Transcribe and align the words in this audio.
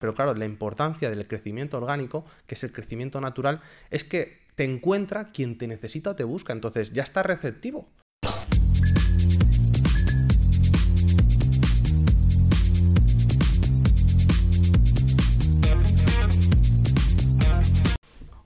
Pero 0.00 0.14
claro, 0.14 0.34
la 0.34 0.46
importancia 0.46 1.10
del 1.10 1.28
crecimiento 1.28 1.76
orgánico, 1.76 2.24
que 2.46 2.54
es 2.54 2.64
el 2.64 2.72
crecimiento 2.72 3.20
natural, 3.20 3.60
es 3.90 4.02
que 4.02 4.38
te 4.54 4.64
encuentra 4.64 5.26
quien 5.26 5.58
te 5.58 5.68
necesita 5.68 6.10
o 6.10 6.16
te 6.16 6.24
busca. 6.24 6.54
Entonces 6.54 6.90
ya 6.92 7.02
está 7.02 7.22
receptivo. 7.22 7.86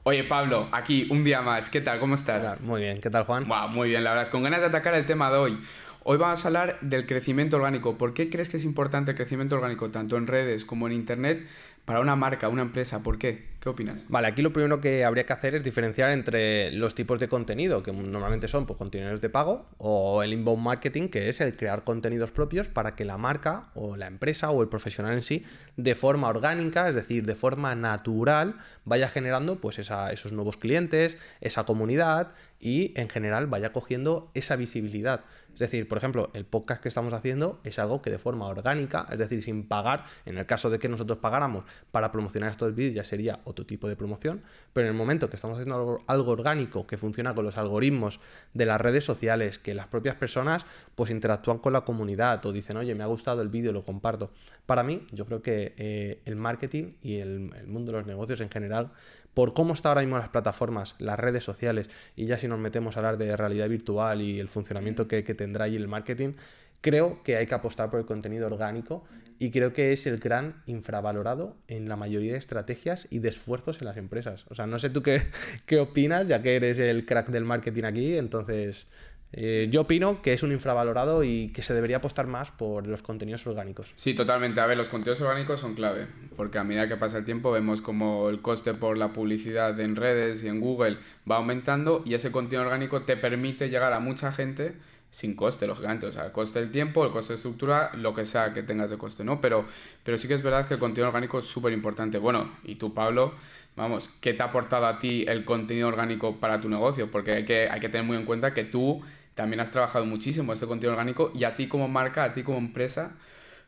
Oye 0.06 0.24
Pablo, 0.24 0.68
aquí 0.72 1.06
un 1.10 1.24
día 1.24 1.40
más, 1.40 1.70
¿qué 1.70 1.80
tal? 1.80 1.98
¿Cómo 1.98 2.16
estás? 2.16 2.60
Muy 2.62 2.82
bien, 2.82 3.00
¿qué 3.00 3.08
tal 3.08 3.24
Juan? 3.24 3.46
muy 3.70 3.88
bien, 3.88 4.04
la 4.04 4.12
verdad, 4.12 4.30
con 4.30 4.42
ganas 4.42 4.60
de 4.60 4.66
atacar 4.66 4.94
el 4.94 5.06
tema 5.06 5.30
de 5.30 5.38
hoy. 5.38 5.58
Hoy 6.06 6.18
vamos 6.18 6.44
a 6.44 6.48
hablar 6.48 6.78
del 6.82 7.06
crecimiento 7.06 7.56
orgánico. 7.56 7.96
¿Por 7.96 8.12
qué 8.12 8.28
crees 8.28 8.50
que 8.50 8.58
es 8.58 8.64
importante 8.64 9.12
el 9.12 9.16
crecimiento 9.16 9.56
orgánico, 9.56 9.90
tanto 9.90 10.18
en 10.18 10.26
redes 10.26 10.66
como 10.66 10.86
en 10.86 10.92
Internet, 10.92 11.46
para 11.86 12.00
una 12.00 12.14
marca, 12.14 12.50
una 12.50 12.60
empresa? 12.60 13.02
¿Por 13.02 13.16
qué? 13.16 13.46
¿Qué 13.58 13.70
opinas? 13.70 14.10
Vale, 14.10 14.26
aquí 14.28 14.42
lo 14.42 14.52
primero 14.52 14.82
que 14.82 15.02
habría 15.06 15.24
que 15.24 15.32
hacer 15.32 15.54
es 15.54 15.64
diferenciar 15.64 16.10
entre 16.10 16.70
los 16.72 16.94
tipos 16.94 17.18
de 17.20 17.28
contenido, 17.28 17.82
que 17.82 17.90
normalmente 17.90 18.48
son 18.48 18.66
pues, 18.66 18.76
contenidos 18.76 19.22
de 19.22 19.30
pago, 19.30 19.64
o 19.78 20.22
el 20.22 20.34
inbound 20.34 20.62
marketing, 20.62 21.08
que 21.08 21.30
es 21.30 21.40
el 21.40 21.56
crear 21.56 21.84
contenidos 21.84 22.30
propios 22.30 22.68
para 22.68 22.94
que 22.94 23.06
la 23.06 23.16
marca 23.16 23.70
o 23.74 23.96
la 23.96 24.06
empresa 24.06 24.50
o 24.50 24.60
el 24.60 24.68
profesional 24.68 25.14
en 25.14 25.22
sí, 25.22 25.46
de 25.78 25.94
forma 25.94 26.28
orgánica, 26.28 26.86
es 26.86 26.94
decir, 26.94 27.24
de 27.24 27.34
forma 27.34 27.74
natural, 27.74 28.56
vaya 28.84 29.08
generando 29.08 29.56
pues 29.56 29.78
esos 29.78 30.32
nuevos 30.32 30.58
clientes, 30.58 31.16
esa 31.40 31.64
comunidad 31.64 32.34
y 32.60 32.92
en 33.00 33.08
general 33.08 33.46
vaya 33.46 33.72
cogiendo 33.72 34.30
esa 34.34 34.56
visibilidad. 34.56 35.24
Es 35.54 35.60
decir, 35.60 35.88
por 35.88 35.98
ejemplo, 35.98 36.30
el 36.34 36.44
podcast 36.44 36.82
que 36.82 36.88
estamos 36.88 37.12
haciendo 37.12 37.58
es 37.64 37.78
algo 37.78 38.02
que 38.02 38.10
de 38.10 38.18
forma 38.18 38.46
orgánica, 38.46 39.06
es 39.10 39.18
decir, 39.18 39.42
sin 39.42 39.66
pagar, 39.66 40.04
en 40.26 40.36
el 40.36 40.46
caso 40.46 40.68
de 40.68 40.78
que 40.78 40.88
nosotros 40.88 41.18
pagáramos 41.18 41.64
para 41.92 42.10
promocionar 42.10 42.50
estos 42.50 42.74
vídeos 42.74 42.94
ya 42.94 43.04
sería 43.04 43.40
otro 43.44 43.64
tipo 43.64 43.88
de 43.88 43.96
promoción, 43.96 44.42
pero 44.72 44.86
en 44.86 44.92
el 44.92 44.98
momento 44.98 45.30
que 45.30 45.36
estamos 45.36 45.56
haciendo 45.56 46.02
algo, 46.06 46.32
orgánico 46.32 46.86
que 46.86 46.96
funciona 46.96 47.34
con 47.34 47.44
los 47.44 47.56
algoritmos 47.56 48.18
de 48.52 48.66
las 48.66 48.80
redes 48.80 49.04
sociales, 49.04 49.58
que 49.58 49.74
las 49.74 49.86
propias 49.86 50.16
personas 50.16 50.66
pues 50.94 51.10
interactúan 51.10 51.58
con 51.58 51.72
la 51.72 51.82
comunidad 51.82 52.44
o 52.44 52.52
dicen, 52.52 52.76
oye, 52.76 52.94
me 52.94 53.04
ha 53.04 53.06
gustado 53.06 53.40
el 53.40 53.48
vídeo, 53.48 53.72
lo 53.72 53.84
comparto. 53.84 54.30
Para 54.66 54.82
mí, 54.82 55.06
yo 55.12 55.26
creo 55.26 55.42
que 55.42 55.74
eh, 55.76 56.20
el 56.24 56.36
marketing 56.36 56.94
y 57.02 57.18
el, 57.18 57.52
el 57.56 57.66
mundo 57.68 57.92
de 57.92 57.98
los 57.98 58.06
negocios 58.06 58.40
en 58.40 58.50
general, 58.50 58.90
por 59.34 59.52
cómo 59.52 59.74
está 59.74 59.90
ahora 59.90 60.00
mismo 60.00 60.18
las 60.18 60.28
plataformas, 60.28 60.94
las 60.98 61.18
redes 61.18 61.44
sociales, 61.44 61.90
y 62.16 62.26
ya 62.26 62.38
si 62.38 62.48
nos 62.48 62.58
metemos 62.58 62.96
a 62.96 63.00
hablar 63.00 63.18
de 63.18 63.36
realidad 63.36 63.68
virtual 63.68 64.22
y 64.22 64.40
el 64.40 64.48
funcionamiento 64.48 65.06
que, 65.08 65.24
que 65.24 65.34
tendrá 65.34 65.66
ahí 65.66 65.76
el 65.76 65.88
marketing, 65.88 66.34
creo 66.80 67.22
que 67.22 67.36
hay 67.36 67.46
que 67.46 67.54
apostar 67.54 67.90
por 67.90 67.98
el 67.98 68.06
contenido 68.06 68.46
orgánico 68.46 69.04
y 69.38 69.50
creo 69.50 69.72
que 69.72 69.92
es 69.92 70.06
el 70.06 70.18
gran 70.18 70.62
infravalorado 70.66 71.56
en 71.66 71.88
la 71.88 71.96
mayoría 71.96 72.32
de 72.32 72.38
estrategias 72.38 73.08
y 73.10 73.18
de 73.18 73.30
esfuerzos 73.30 73.80
en 73.80 73.86
las 73.86 73.96
empresas. 73.96 74.44
O 74.48 74.54
sea, 74.54 74.66
no 74.66 74.78
sé 74.78 74.90
tú 74.90 75.02
qué, 75.02 75.22
qué 75.66 75.78
opinas, 75.80 76.28
ya 76.28 76.42
que 76.42 76.56
eres 76.56 76.78
el 76.78 77.04
crack 77.06 77.28
del 77.28 77.44
marketing 77.44 77.84
aquí, 77.84 78.16
entonces 78.16 78.86
eh, 79.36 79.66
yo 79.68 79.80
opino 79.80 80.22
que 80.22 80.32
es 80.32 80.44
un 80.44 80.52
infravalorado 80.52 81.24
y 81.24 81.48
que 81.48 81.62
se 81.62 81.74
debería 81.74 81.96
apostar 81.96 82.28
más 82.28 82.52
por 82.52 82.86
los 82.86 83.02
contenidos 83.02 83.44
orgánicos. 83.48 83.92
Sí, 83.96 84.14
totalmente. 84.14 84.60
A 84.60 84.66
ver, 84.66 84.76
los 84.76 84.88
contenidos 84.88 85.20
orgánicos 85.22 85.58
son 85.58 85.74
clave, 85.74 86.06
porque 86.36 86.58
a 86.58 86.64
medida 86.64 86.86
que 86.86 86.96
pasa 86.96 87.18
el 87.18 87.24
tiempo 87.24 87.50
vemos 87.50 87.80
como 87.80 88.30
el 88.30 88.40
coste 88.40 88.74
por 88.74 88.96
la 88.96 89.12
publicidad 89.12 89.78
en 89.80 89.96
redes 89.96 90.44
y 90.44 90.48
en 90.48 90.60
Google 90.60 90.98
va 91.28 91.36
aumentando 91.36 92.02
y 92.04 92.14
ese 92.14 92.30
contenido 92.30 92.62
orgánico 92.62 93.02
te 93.02 93.16
permite 93.16 93.70
llegar 93.70 93.92
a 93.92 93.98
mucha 93.98 94.30
gente 94.30 94.74
sin 95.10 95.34
coste, 95.34 95.68
lógicamente. 95.68 96.06
O 96.06 96.12
sea, 96.12 96.26
el 96.26 96.32
coste 96.32 96.60
del 96.60 96.72
tiempo, 96.72 97.04
el 97.04 97.12
coste 97.12 97.32
de 97.32 97.36
estructura, 97.36 97.92
lo 97.94 98.14
que 98.14 98.24
sea 98.24 98.52
que 98.52 98.62
tengas 98.64 98.90
de 98.90 98.98
coste, 98.98 99.22
¿no? 99.22 99.40
Pero, 99.40 99.64
pero 100.02 100.18
sí 100.18 100.26
que 100.26 100.34
es 100.34 100.42
verdad 100.42 100.66
que 100.66 100.74
el 100.74 100.80
contenido 100.80 101.06
orgánico 101.08 101.38
es 101.38 101.44
súper 101.44 101.72
importante. 101.72 102.18
Bueno, 102.18 102.50
y 102.64 102.74
tú, 102.74 102.94
Pablo, 102.94 103.34
vamos, 103.76 104.10
¿qué 104.20 104.34
te 104.34 104.42
ha 104.42 104.46
aportado 104.46 104.86
a 104.86 104.98
ti 104.98 105.24
el 105.28 105.44
contenido 105.44 105.86
orgánico 105.86 106.40
para 106.40 106.60
tu 106.60 106.68
negocio? 106.68 107.12
Porque 107.12 107.32
hay 107.32 107.44
que, 107.44 107.68
hay 107.68 107.78
que 107.78 107.88
tener 107.88 108.04
muy 108.04 108.16
en 108.16 108.24
cuenta 108.24 108.54
que 108.54 108.64
tú 108.64 109.02
también 109.34 109.60
has 109.60 109.70
trabajado 109.70 110.06
muchísimo 110.06 110.52
este 110.52 110.66
contenido 110.66 110.92
orgánico 110.92 111.32
y 111.34 111.44
a 111.44 111.56
ti 111.56 111.68
como 111.68 111.88
marca, 111.88 112.24
a 112.24 112.32
ti 112.32 112.42
como 112.42 112.58
empresa, 112.58 113.16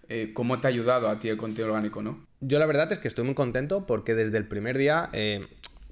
eh, 0.09 0.31
¿cómo 0.35 0.61
te 0.61 0.69
ha 0.69 0.71
ayudado 0.71 1.09
a 1.09 1.19
ti 1.19 1.29
el 1.29 1.37
contenido 1.37 1.69
orgánico, 1.69 2.03
no? 2.03 2.27
Yo 2.41 2.59
la 2.59 2.67
verdad 2.67 2.93
es 2.93 2.99
que 2.99 3.09
estoy 3.09 3.25
muy 3.25 3.35
contento 3.35 3.87
porque 3.87 4.15
desde 4.15 4.39
el 4.39 4.47
primer 4.47 4.79
día 4.79 5.11
eh, 5.13 5.47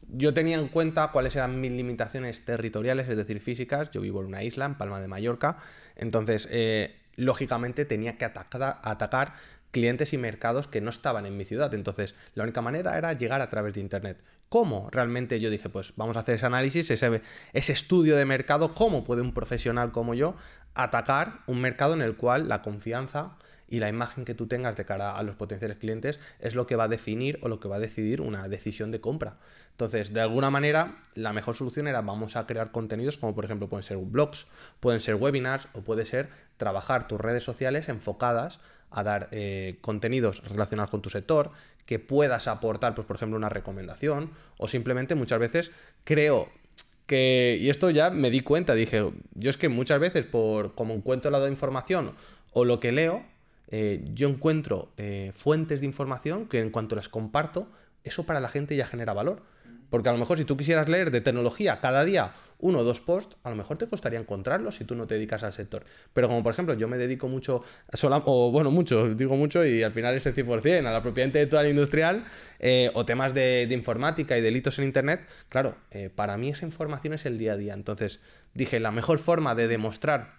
yo 0.08 0.34
tenía 0.34 0.58
en 0.58 0.68
cuenta 0.68 1.08
cuáles 1.08 1.34
eran 1.36 1.60
mis 1.60 1.72
limitaciones 1.72 2.44
territoriales, 2.44 3.08
es 3.08 3.16
decir, 3.16 3.40
físicas. 3.40 3.90
Yo 3.90 4.00
vivo 4.00 4.20
en 4.20 4.26
una 4.26 4.42
isla, 4.42 4.66
en 4.66 4.76
Palma 4.76 5.00
de 5.00 5.08
Mallorca, 5.08 5.58
entonces 5.96 6.48
eh, 6.50 6.96
lógicamente 7.16 7.84
tenía 7.84 8.16
que 8.16 8.24
atacar, 8.24 8.80
atacar 8.82 9.34
clientes 9.70 10.12
y 10.12 10.18
mercados 10.18 10.68
que 10.68 10.80
no 10.80 10.90
estaban 10.90 11.26
en 11.26 11.36
mi 11.36 11.44
ciudad. 11.44 11.74
Entonces, 11.74 12.14
la 12.34 12.44
única 12.44 12.60
manera 12.60 12.96
era 12.96 13.12
llegar 13.12 13.40
a 13.40 13.50
través 13.50 13.74
de 13.74 13.80
Internet. 13.80 14.18
¿Cómo? 14.48 14.88
Realmente 14.90 15.40
yo 15.40 15.50
dije, 15.50 15.68
pues 15.68 15.94
vamos 15.96 16.16
a 16.16 16.20
hacer 16.20 16.36
ese 16.36 16.46
análisis, 16.46 16.90
ese, 16.90 17.22
estudio 17.52 18.16
de 18.16 18.24
mercado, 18.24 18.74
cómo 18.74 19.04
puede 19.04 19.22
un 19.22 19.34
profesional 19.34 19.90
como 19.92 20.14
yo 20.14 20.36
atacar 20.74 21.40
un 21.46 21.60
mercado 21.60 21.94
en 21.94 22.02
el 22.02 22.16
cual 22.16 22.48
la 22.48 22.62
confianza 22.62 23.36
y 23.66 23.80
la 23.80 23.88
imagen 23.88 24.24
que 24.24 24.34
tú 24.34 24.46
tengas 24.46 24.76
de 24.76 24.84
cara 24.84 25.16
a 25.16 25.22
los 25.22 25.36
potenciales 25.36 25.78
clientes 25.78 26.20
es 26.38 26.54
lo 26.54 26.66
que 26.66 26.76
va 26.76 26.84
a 26.84 26.88
definir 26.88 27.38
o 27.42 27.48
lo 27.48 27.58
que 27.60 27.68
va 27.68 27.76
a 27.76 27.80
decidir 27.80 28.20
una 28.20 28.46
decisión 28.46 28.90
de 28.90 29.00
compra. 29.00 29.38
Entonces, 29.70 30.12
de 30.12 30.20
alguna 30.20 30.50
manera, 30.50 30.98
la 31.14 31.32
mejor 31.32 31.56
solución 31.56 31.88
era 31.88 32.00
vamos 32.00 32.36
a 32.36 32.46
crear 32.46 32.70
contenidos 32.70 33.16
como 33.16 33.34
por 33.34 33.44
ejemplo 33.44 33.68
pueden 33.68 33.82
ser 33.82 33.96
blogs, 33.96 34.46
pueden 34.78 35.00
ser 35.00 35.16
webinars 35.16 35.68
o 35.72 35.80
puede 35.80 36.04
ser 36.04 36.28
trabajar 36.58 37.08
tus 37.08 37.20
redes 37.20 37.42
sociales 37.42 37.88
enfocadas 37.88 38.60
a 38.94 39.02
dar 39.02 39.28
eh, 39.32 39.78
contenidos 39.80 40.42
relacionados 40.48 40.90
con 40.90 41.02
tu 41.02 41.10
sector, 41.10 41.50
que 41.86 41.98
puedas 41.98 42.48
aportar, 42.48 42.94
pues, 42.94 43.06
por 43.06 43.16
ejemplo, 43.16 43.36
una 43.36 43.48
recomendación, 43.48 44.30
o 44.58 44.68
simplemente 44.68 45.14
muchas 45.14 45.38
veces 45.38 45.70
creo 46.04 46.48
que, 47.06 47.58
y 47.60 47.70
esto 47.70 47.90
ya 47.90 48.10
me 48.10 48.30
di 48.30 48.40
cuenta, 48.40 48.74
dije, 48.74 49.10
yo 49.34 49.50
es 49.50 49.56
que 49.56 49.68
muchas 49.68 50.00
veces 50.00 50.24
por 50.24 50.74
como 50.74 50.94
encuentro 50.94 51.30
la 51.30 51.48
información 51.48 52.12
o 52.52 52.64
lo 52.64 52.80
que 52.80 52.92
leo, 52.92 53.24
eh, 53.68 54.02
yo 54.14 54.28
encuentro 54.28 54.92
eh, 54.96 55.32
fuentes 55.34 55.80
de 55.80 55.86
información 55.86 56.46
que 56.46 56.60
en 56.60 56.70
cuanto 56.70 56.96
las 56.96 57.08
comparto, 57.08 57.68
eso 58.04 58.24
para 58.24 58.40
la 58.40 58.48
gente 58.48 58.76
ya 58.76 58.86
genera 58.86 59.12
valor. 59.12 59.42
Porque 59.94 60.08
a 60.08 60.12
lo 60.12 60.18
mejor 60.18 60.38
si 60.38 60.44
tú 60.44 60.56
quisieras 60.56 60.88
leer 60.88 61.12
de 61.12 61.20
tecnología 61.20 61.78
cada 61.80 62.04
día 62.04 62.32
uno 62.58 62.80
o 62.80 62.82
dos 62.82 62.98
posts, 62.98 63.36
a 63.44 63.50
lo 63.50 63.54
mejor 63.54 63.78
te 63.78 63.86
costaría 63.86 64.18
encontrarlos 64.18 64.74
si 64.74 64.84
tú 64.84 64.96
no 64.96 65.06
te 65.06 65.14
dedicas 65.14 65.44
al 65.44 65.52
sector. 65.52 65.84
Pero 66.12 66.26
como 66.26 66.42
por 66.42 66.52
ejemplo 66.52 66.74
yo 66.74 66.88
me 66.88 66.98
dedico 66.98 67.28
mucho, 67.28 67.62
o 68.24 68.50
bueno, 68.50 68.72
mucho, 68.72 69.14
digo 69.14 69.36
mucho 69.36 69.64
y 69.64 69.84
al 69.84 69.92
final 69.92 70.16
es 70.16 70.26
el 70.26 70.34
100%, 70.34 70.84
a 70.84 70.90
la 70.90 71.00
propiedad 71.00 71.28
intelectual 71.28 71.68
industrial 71.68 72.24
eh, 72.58 72.90
o 72.94 73.04
temas 73.04 73.34
de, 73.34 73.68
informática 73.70 74.36
y 74.36 74.40
delitos 74.40 74.80
en 74.80 74.86
Internet, 74.86 75.28
claro, 75.48 75.76
eh, 75.92 76.10
para 76.12 76.36
mí 76.38 76.48
esa 76.48 76.66
información 76.66 77.14
es 77.14 77.24
el 77.24 77.38
día 77.38 77.52
a 77.52 77.56
día. 77.56 77.74
Entonces 77.74 78.18
dije, 78.52 78.80
la 78.80 78.90
mejor 78.90 79.20
forma 79.20 79.54
de 79.54 79.68
demostrar 79.68 80.32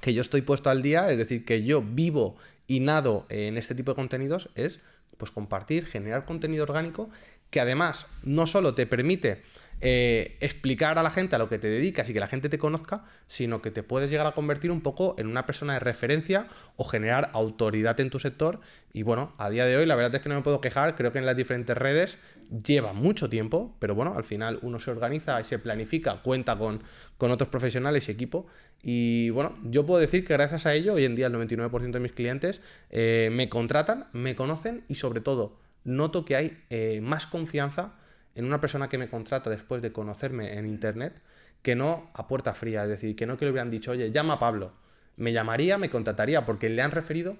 que 0.00 0.14
yo 0.14 0.22
estoy 0.22 0.42
puesto 0.42 0.70
al 0.70 0.80
día, 0.80 1.10
es 1.10 1.18
decir, 1.18 1.44
que 1.44 1.64
yo 1.64 1.82
vivo 1.82 2.36
y 2.68 2.78
nado 2.78 3.26
en 3.30 3.58
este 3.58 3.74
tipo 3.74 3.90
de 3.90 3.96
contenidos, 3.96 4.48
es 4.54 4.78
pues 5.22 5.30
compartir, 5.30 5.86
generar 5.86 6.24
contenido 6.24 6.64
orgánico 6.64 7.08
que 7.52 7.60
además 7.60 8.06
no 8.24 8.48
solo 8.48 8.74
te 8.74 8.86
permite 8.86 9.42
eh, 9.84 10.36
explicar 10.40 10.98
a 10.98 11.02
la 11.02 11.10
gente 11.10 11.34
a 11.36 11.38
lo 11.38 11.48
que 11.48 11.58
te 11.58 11.68
dedicas 11.68 12.08
y 12.08 12.14
que 12.14 12.20
la 12.20 12.28
gente 12.28 12.48
te 12.48 12.56
conozca, 12.56 13.04
sino 13.26 13.60
que 13.60 13.70
te 13.70 13.82
puedes 13.82 14.10
llegar 14.10 14.26
a 14.26 14.30
convertir 14.32 14.70
un 14.70 14.80
poco 14.80 15.16
en 15.18 15.26
una 15.26 15.44
persona 15.44 15.74
de 15.74 15.80
referencia 15.80 16.46
o 16.76 16.84
generar 16.84 17.30
autoridad 17.34 17.98
en 18.00 18.08
tu 18.08 18.18
sector. 18.18 18.60
Y 18.92 19.02
bueno, 19.02 19.34
a 19.38 19.50
día 19.50 19.66
de 19.66 19.76
hoy 19.76 19.84
la 19.84 19.96
verdad 19.96 20.14
es 20.14 20.22
que 20.22 20.28
no 20.28 20.36
me 20.36 20.42
puedo 20.42 20.60
quejar, 20.60 20.94
creo 20.94 21.12
que 21.12 21.18
en 21.18 21.26
las 21.26 21.36
diferentes 21.36 21.76
redes 21.76 22.16
lleva 22.64 22.92
mucho 22.92 23.28
tiempo, 23.28 23.76
pero 23.80 23.94
bueno, 23.94 24.14
al 24.16 24.24
final 24.24 24.60
uno 24.62 24.78
se 24.78 24.92
organiza 24.92 25.40
y 25.40 25.44
se 25.44 25.58
planifica, 25.58 26.22
cuenta 26.22 26.56
con, 26.56 26.82
con 27.18 27.32
otros 27.32 27.50
profesionales 27.50 28.08
y 28.08 28.12
equipo. 28.12 28.46
Y 28.82 29.30
bueno, 29.30 29.58
yo 29.64 29.84
puedo 29.84 30.00
decir 30.00 30.24
que 30.24 30.32
gracias 30.32 30.64
a 30.64 30.74
ello, 30.74 30.94
hoy 30.94 31.04
en 31.04 31.16
día 31.16 31.26
el 31.26 31.34
99% 31.34 31.90
de 31.90 32.00
mis 32.00 32.12
clientes 32.12 32.62
eh, 32.90 33.30
me 33.32 33.48
contratan, 33.48 34.06
me 34.12 34.36
conocen 34.36 34.84
y 34.88 34.94
sobre 34.94 35.20
todo 35.20 35.60
noto 35.84 36.24
que 36.24 36.36
hay 36.36 36.58
eh, 36.70 37.00
más 37.02 37.26
confianza 37.26 37.94
en 38.34 38.44
una 38.44 38.60
persona 38.60 38.88
que 38.88 38.98
me 38.98 39.08
contrata 39.08 39.50
después 39.50 39.82
de 39.82 39.92
conocerme 39.92 40.58
en 40.58 40.66
internet 40.66 41.20
que 41.62 41.74
no 41.74 42.10
a 42.14 42.26
puerta 42.26 42.54
fría, 42.54 42.82
es 42.82 42.88
decir, 42.88 43.14
que 43.14 43.26
no 43.26 43.36
que 43.36 43.44
le 43.44 43.52
hubieran 43.52 43.70
dicho, 43.70 43.92
oye, 43.92 44.10
llama 44.10 44.34
a 44.34 44.38
Pablo, 44.38 44.72
me 45.16 45.32
llamaría, 45.32 45.78
me 45.78 45.90
contrataría 45.90 46.44
porque 46.44 46.68
le 46.68 46.82
han 46.82 46.90
referido, 46.90 47.36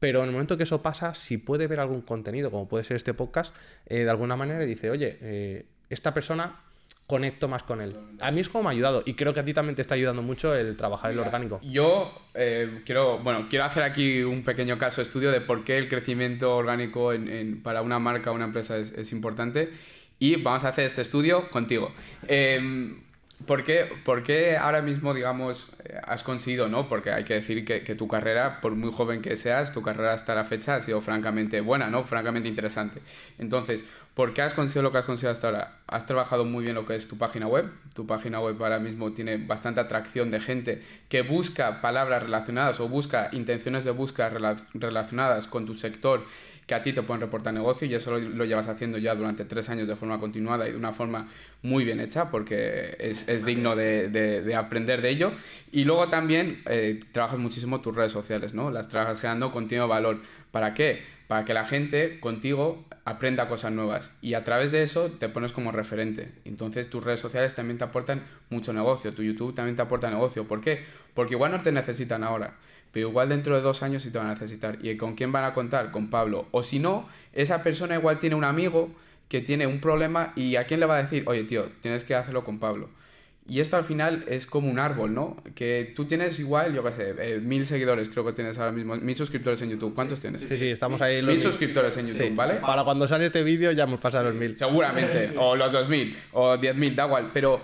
pero 0.00 0.20
en 0.20 0.26
el 0.26 0.32
momento 0.32 0.56
que 0.56 0.64
eso 0.64 0.82
pasa, 0.82 1.14
si 1.14 1.38
puede 1.38 1.66
ver 1.66 1.78
algún 1.78 2.00
contenido, 2.00 2.50
como 2.50 2.68
puede 2.68 2.84
ser 2.84 2.96
este 2.96 3.14
podcast, 3.14 3.54
eh, 3.86 4.04
de 4.04 4.10
alguna 4.10 4.36
manera 4.36 4.64
dice, 4.64 4.90
oye, 4.90 5.18
eh, 5.20 5.66
esta 5.88 6.14
persona 6.14 6.60
conecto 7.10 7.48
más 7.48 7.64
con 7.64 7.80
él. 7.80 7.96
A 8.20 8.30
mí 8.30 8.40
es 8.40 8.48
como 8.48 8.62
me 8.62 8.68
ha 8.68 8.72
ayudado 8.72 9.02
y 9.04 9.14
creo 9.14 9.34
que 9.34 9.40
a 9.40 9.44
ti 9.44 9.52
también 9.52 9.74
te 9.74 9.82
está 9.82 9.96
ayudando 9.96 10.22
mucho 10.22 10.54
el 10.54 10.76
trabajar 10.76 11.10
el 11.10 11.18
orgánico. 11.18 11.58
Yo 11.60 12.14
eh, 12.34 12.82
quiero, 12.86 13.18
bueno, 13.18 13.48
quiero 13.50 13.64
hacer 13.64 13.82
aquí 13.82 14.22
un 14.22 14.44
pequeño 14.44 14.78
caso 14.78 15.02
estudio 15.02 15.32
de 15.32 15.40
por 15.40 15.64
qué 15.64 15.76
el 15.76 15.88
crecimiento 15.88 16.54
orgánico 16.54 17.12
para 17.64 17.82
una 17.82 17.98
marca 17.98 18.30
o 18.30 18.34
una 18.34 18.44
empresa 18.44 18.78
es, 18.78 19.10
importante 19.10 19.72
y 20.20 20.36
vamos 20.36 20.62
a 20.62 20.68
hacer 20.68 20.84
este 20.84 21.02
estudio 21.02 21.50
contigo. 21.50 21.92
Em, 22.28 23.00
¿Por 23.46 23.64
qué, 23.64 24.58
ahora 24.58 24.82
mismo, 24.82 25.14
digamos, 25.14 25.72
eh, 25.84 25.98
has 26.04 26.22
conseguido, 26.22 26.68
no? 26.68 26.88
Porque 26.88 27.10
hay 27.10 27.24
que 27.24 27.34
decir 27.34 27.64
que, 27.64 27.94
tu 27.94 28.06
carrera, 28.06 28.60
por 28.60 28.76
muy 28.76 28.92
joven 28.92 29.22
que 29.22 29.36
seas, 29.36 29.72
tu 29.72 29.82
carrera 29.82 30.12
hasta 30.12 30.34
la 30.34 30.44
fecha 30.44 30.76
ha 30.76 30.80
sido 30.80 31.00
francamente 31.00 31.60
buena, 31.60 31.88
¿no? 31.88 32.04
Francamente 32.04 32.48
interesante. 32.48 33.00
Entonces, 33.38 33.84
¿por 34.14 34.34
qué 34.34 34.42
has 34.42 34.52
conseguido 34.52 34.82
lo 34.82 34.92
que 34.92 34.98
has 34.98 35.06
conseguido 35.06 35.32
hasta 35.32 35.48
ahora? 35.48 35.78
Has 35.86 36.06
trabajado 36.06 36.44
muy 36.44 36.64
bien 36.64 36.74
lo 36.74 36.84
que 36.84 36.94
es 36.94 37.08
tu 37.08 37.16
página 37.16 37.46
web. 37.46 37.70
Tu 37.94 38.06
página 38.06 38.40
web 38.40 38.62
ahora 38.62 38.78
mismo 38.78 39.12
tiene 39.12 39.38
bastante 39.38 39.80
atracción 39.80 40.30
de 40.30 40.40
gente 40.40 40.82
que 41.08 41.22
busca 41.22 41.80
palabras 41.80 42.22
relacionadas 42.22 42.78
o 42.78 42.88
busca 42.88 43.30
intenciones 43.32 43.84
de 43.84 43.90
búsqueda 43.90 44.30
relacionadas 44.74 45.46
con 45.46 45.64
tu 45.64 45.74
sector 45.74 46.24
que 46.70 46.76
a 46.76 46.82
ti 46.84 46.92
te 46.92 47.02
pueden 47.02 47.20
reportar 47.20 47.52
negocio 47.52 47.84
y 47.88 47.94
eso 47.96 48.16
lo, 48.16 48.44
llevas 48.44 48.68
haciendo 48.68 48.96
ya 48.96 49.16
durante 49.16 49.44
tres 49.44 49.68
años 49.70 49.88
de 49.88 49.96
forma 49.96 50.20
continuada 50.20 50.68
y 50.68 50.70
de 50.70 50.76
una 50.76 50.92
forma 50.92 51.26
muy 51.62 51.84
bien 51.84 51.98
hecha 51.98 52.30
porque 52.30 52.94
es, 53.00 53.28
es 53.28 53.44
digno 53.44 53.74
de, 53.74 54.08
de, 54.08 54.54
aprender 54.54 55.02
de 55.02 55.10
ello. 55.10 55.32
Y 55.72 55.82
luego 55.82 56.08
también 56.10 56.62
eh, 56.66 57.00
trabajas 57.10 57.40
muchísimo 57.40 57.80
tus 57.80 57.96
redes 57.96 58.12
sociales, 58.12 58.54
¿no? 58.54 58.70
Las 58.70 58.88
trabajas 58.88 59.20
generando 59.20 59.50
continuo 59.50 59.88
valor. 59.88 60.20
¿Para 60.52 60.72
qué? 60.72 61.02
Para 61.26 61.44
que 61.44 61.54
la 61.54 61.64
gente 61.64 62.20
contigo 62.20 62.84
aprenda 63.04 63.48
cosas 63.48 63.72
nuevas 63.72 64.12
y 64.20 64.34
a 64.34 64.44
través 64.44 64.70
de 64.70 64.84
eso 64.84 65.10
te 65.10 65.28
pones 65.28 65.50
como 65.50 65.72
referente. 65.72 66.30
Entonces 66.44 66.88
tus 66.88 67.02
redes 67.02 67.18
sociales 67.18 67.56
también 67.56 67.78
te 67.78 67.84
aportan 67.84 68.22
mucho 68.48 68.72
negocio, 68.72 69.12
tu 69.12 69.24
YouTube 69.24 69.56
también 69.56 69.74
te 69.74 69.82
aporta 69.82 70.08
negocio. 70.08 70.46
¿Por 70.46 70.60
qué? 70.60 70.84
Porque 71.14 71.34
igual 71.34 71.50
no 71.50 71.62
te 71.62 71.72
necesitan 71.72 72.22
ahora, 72.22 72.54
pero 72.92 73.08
igual 73.08 73.28
dentro 73.28 73.54
de 73.54 73.62
dos 73.62 73.82
años 73.82 74.02
sí 74.02 74.10
te 74.10 74.18
van 74.18 74.28
a 74.28 74.30
necesitar. 74.30 74.78
¿Y 74.82 74.96
con 74.96 75.14
quién 75.14 75.32
van 75.32 75.44
a 75.44 75.52
contar? 75.52 75.90
Con 75.90 76.10
Pablo. 76.10 76.46
O 76.50 76.62
si 76.62 76.78
no, 76.78 77.08
esa 77.32 77.62
persona 77.62 77.94
igual 77.94 78.18
tiene 78.18 78.36
un 78.36 78.44
amigo 78.44 78.90
que 79.28 79.40
tiene 79.40 79.66
un 79.66 79.80
problema 79.80 80.32
y 80.34 80.56
a 80.56 80.64
quién 80.64 80.80
le 80.80 80.86
va 80.86 80.96
a 80.96 81.02
decir, 81.02 81.22
oye 81.26 81.44
tío, 81.44 81.66
tienes 81.80 82.04
que 82.04 82.14
hacerlo 82.14 82.42
con 82.44 82.58
Pablo. 82.58 82.90
Y 83.48 83.58
esto 83.58 83.76
al 83.76 83.84
final 83.84 84.24
es 84.28 84.46
como 84.46 84.70
un 84.70 84.78
árbol, 84.78 85.12
¿no? 85.12 85.42
Que 85.56 85.92
tú 85.96 86.04
tienes 86.04 86.38
igual, 86.38 86.72
yo 86.72 86.84
qué 86.84 86.92
sé, 86.92 87.14
eh, 87.18 87.40
mil 87.40 87.66
seguidores 87.66 88.08
creo 88.08 88.24
que 88.24 88.32
tienes 88.32 88.56
ahora 88.58 88.70
mismo, 88.70 88.94
mil 88.96 89.16
suscriptores 89.16 89.60
en 89.62 89.70
YouTube. 89.70 89.92
¿Cuántos 89.92 90.20
tienes? 90.20 90.42
Sí, 90.42 90.56
sí, 90.56 90.68
estamos 90.68 91.00
ahí. 91.00 91.20
Los 91.20 91.34
mil, 91.34 91.42
suscriptores 91.42 91.96
en 91.96 92.08
YouTube, 92.08 92.34
¿vale? 92.36 92.56
Para 92.56 92.84
cuando 92.84 93.08
sale 93.08 93.26
este 93.26 93.42
vídeo 93.42 93.72
ya 93.72 93.84
hemos 93.84 93.98
pasado 93.98 94.26
los 94.26 94.34
mil. 94.34 94.56
Seguramente, 94.56 95.32
o 95.36 95.56
los 95.56 95.72
dos 95.72 95.88
mil, 95.88 96.16
o 96.32 96.56
diez 96.58 96.76
mil, 96.76 96.94
da 96.94 97.06
igual. 97.06 97.30
Pero 97.32 97.60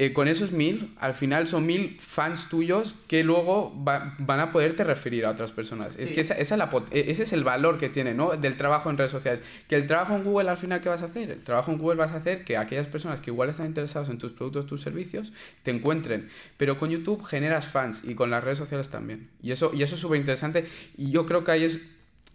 eh, 0.00 0.14
con 0.14 0.28
esos 0.28 0.50
mil, 0.50 0.94
al 0.98 1.12
final 1.12 1.46
son 1.46 1.66
mil 1.66 1.98
fans 2.00 2.48
tuyos 2.48 2.94
que 3.06 3.22
luego 3.22 3.70
van 3.74 4.40
a 4.40 4.50
poderte 4.50 4.82
referir 4.82 5.26
a 5.26 5.30
otras 5.30 5.52
personas. 5.52 5.94
Es 5.98 6.10
que 6.10 6.22
esa, 6.22 6.32
esa 6.32 6.56
la, 6.56 6.70
e, 6.90 7.10
ese 7.10 7.24
es 7.24 7.34
el 7.34 7.44
valor 7.44 7.76
que 7.76 7.90
tiene, 7.90 8.14
¿no? 8.14 8.30
Del 8.30 8.56
trabajo 8.56 8.88
en 8.88 8.96
redes 8.96 9.10
sociales. 9.10 9.42
Que 9.68 9.76
el 9.76 9.86
trabajo 9.86 10.16
en 10.16 10.24
Google, 10.24 10.48
al 10.48 10.56
final, 10.56 10.80
¿qué 10.80 10.88
vas 10.88 11.02
a 11.02 11.04
hacer? 11.04 11.30
El 11.30 11.44
trabajo 11.44 11.70
en 11.70 11.76
Google 11.76 11.98
vas 11.98 12.12
a 12.12 12.16
hacer 12.16 12.44
que 12.44 12.56
aquellas 12.56 12.86
personas 12.86 13.20
que 13.20 13.30
igual 13.30 13.50
están 13.50 13.66
interesadas 13.66 14.08
en 14.08 14.16
tus 14.16 14.32
productos, 14.32 14.64
tus 14.64 14.80
servicios, 14.80 15.34
te 15.64 15.70
encuentren. 15.70 16.30
Pero 16.56 16.78
con 16.78 16.88
YouTube 16.88 17.22
generas 17.22 17.66
fans 17.66 18.00
y 18.02 18.14
con 18.14 18.30
las 18.30 18.42
redes 18.42 18.56
sociales 18.56 18.88
también. 18.88 19.28
Y 19.42 19.52
eso, 19.52 19.70
y 19.74 19.82
eso 19.82 19.96
es 19.96 20.00
súper 20.00 20.18
interesante. 20.18 20.64
Y 20.96 21.10
yo 21.10 21.26
creo 21.26 21.44
que 21.44 21.50
ahí 21.50 21.64
es 21.64 21.78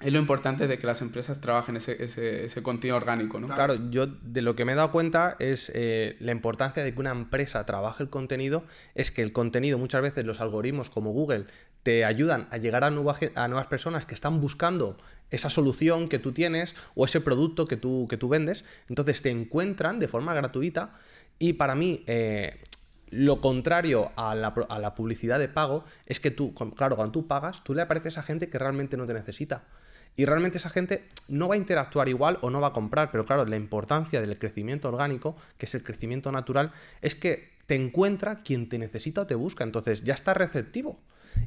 es 0.02 0.12
lo 0.12 0.20
importante 0.20 0.68
de 0.68 0.78
que 0.78 0.86
las 0.86 1.02
empresas 1.02 1.40
trabajen 1.40 1.78
ese, 1.78 2.04
ese, 2.04 2.64
contenido 2.64 2.98
orgánico, 2.98 3.40
¿no? 3.40 3.48
Claro, 3.48 3.90
yo 3.90 4.08
de 4.08 4.42
lo 4.42 4.56
que 4.56 4.66
me 4.66 4.74
he 4.74 4.76
dado 4.76 4.92
cuenta 4.92 5.38
es 5.40 5.72
eh, 5.74 6.18
la 6.20 6.34
importancia 6.34 6.84
de 6.84 6.94
que 6.94 7.00
una 7.00 7.12
empresa 7.12 7.66
trabaje 7.66 8.04
el 8.04 8.10
contenido, 8.10 8.66
es 8.94 9.12
que 9.12 9.22
el 9.22 9.32
contenido 9.32 9.78
muchas 9.78 10.02
veces 10.02 10.26
los 10.26 10.42
algoritmos 10.42 10.90
como 10.90 11.12
Google 11.12 11.46
te 11.84 12.04
ayudan 12.04 12.48
a 12.52 12.58
llegar 12.58 12.84
a, 12.84 12.88
a 12.88 12.90
nuevas 13.48 13.68
personas 13.68 14.06
que 14.06 14.16
están 14.16 14.42
buscando 14.42 14.98
esa 15.32 15.50
solución 15.50 16.10
que 16.10 16.20
tú 16.20 16.34
tienes 16.34 16.76
o 16.96 17.06
ese 17.06 17.22
producto 17.22 17.66
que 17.66 17.78
tú, 17.78 18.08
que 18.10 18.18
tú 18.18 18.28
vendes, 18.28 18.66
entonces 18.90 19.22
te 19.22 19.30
encuentran 19.30 20.00
de 20.00 20.08
forma 20.08 20.34
gratuita 20.34 20.94
y 21.40 21.54
para 21.54 21.76
mí... 21.76 22.04
Eh, 22.08 22.60
lo 23.12 23.40
contrario 23.40 24.12
a 24.18 24.34
la, 24.36 24.48
a 24.68 24.80
la, 24.80 24.96
publicidad 24.96 25.40
de 25.40 25.48
pago 25.48 25.86
es 26.06 26.20
que 26.20 26.32
tú, 26.32 26.54
claro, 26.76 26.96
cuando 26.96 27.12
tú 27.12 27.28
pagas, 27.28 27.64
tú 27.64 27.74
le 27.74 27.84
apareces 27.84 28.18
a 28.18 28.24
gente 28.24 28.50
que 28.50 28.58
realmente 28.58 28.98
no 28.98 29.06
te 29.06 29.14
necesita. 29.14 29.64
Y 30.16 30.26
realmente 30.26 30.58
esa 30.58 30.70
gente 30.70 31.04
no 31.28 31.48
va 31.48 31.56
a 31.56 31.58
interactuar 31.58 32.08
igual 32.08 32.38
o 32.42 32.50
no 32.50 32.62
va 32.62 32.68
a 32.68 32.74
comprar, 32.74 33.12
pero 33.12 33.26
claro, 33.26 33.46
la 33.46 33.58
importancia 33.58 34.22
del 34.22 34.38
crecimiento 34.38 34.88
orgánico, 34.88 35.36
que 35.58 35.66
es 35.66 35.76
el 35.76 35.84
crecimiento 35.84 36.32
natural, 36.32 36.72
es 37.02 37.16
que 37.16 37.50
te 37.66 37.76
encuentra 37.76 38.42
quien 38.44 38.70
te 38.70 38.78
necesita 38.78 39.22
o 39.22 39.28
te 39.28 39.36
busca, 39.36 39.64
entonces 39.64 40.04
ya 40.04 40.14
está 40.14 40.34
receptivo. 40.34 41.00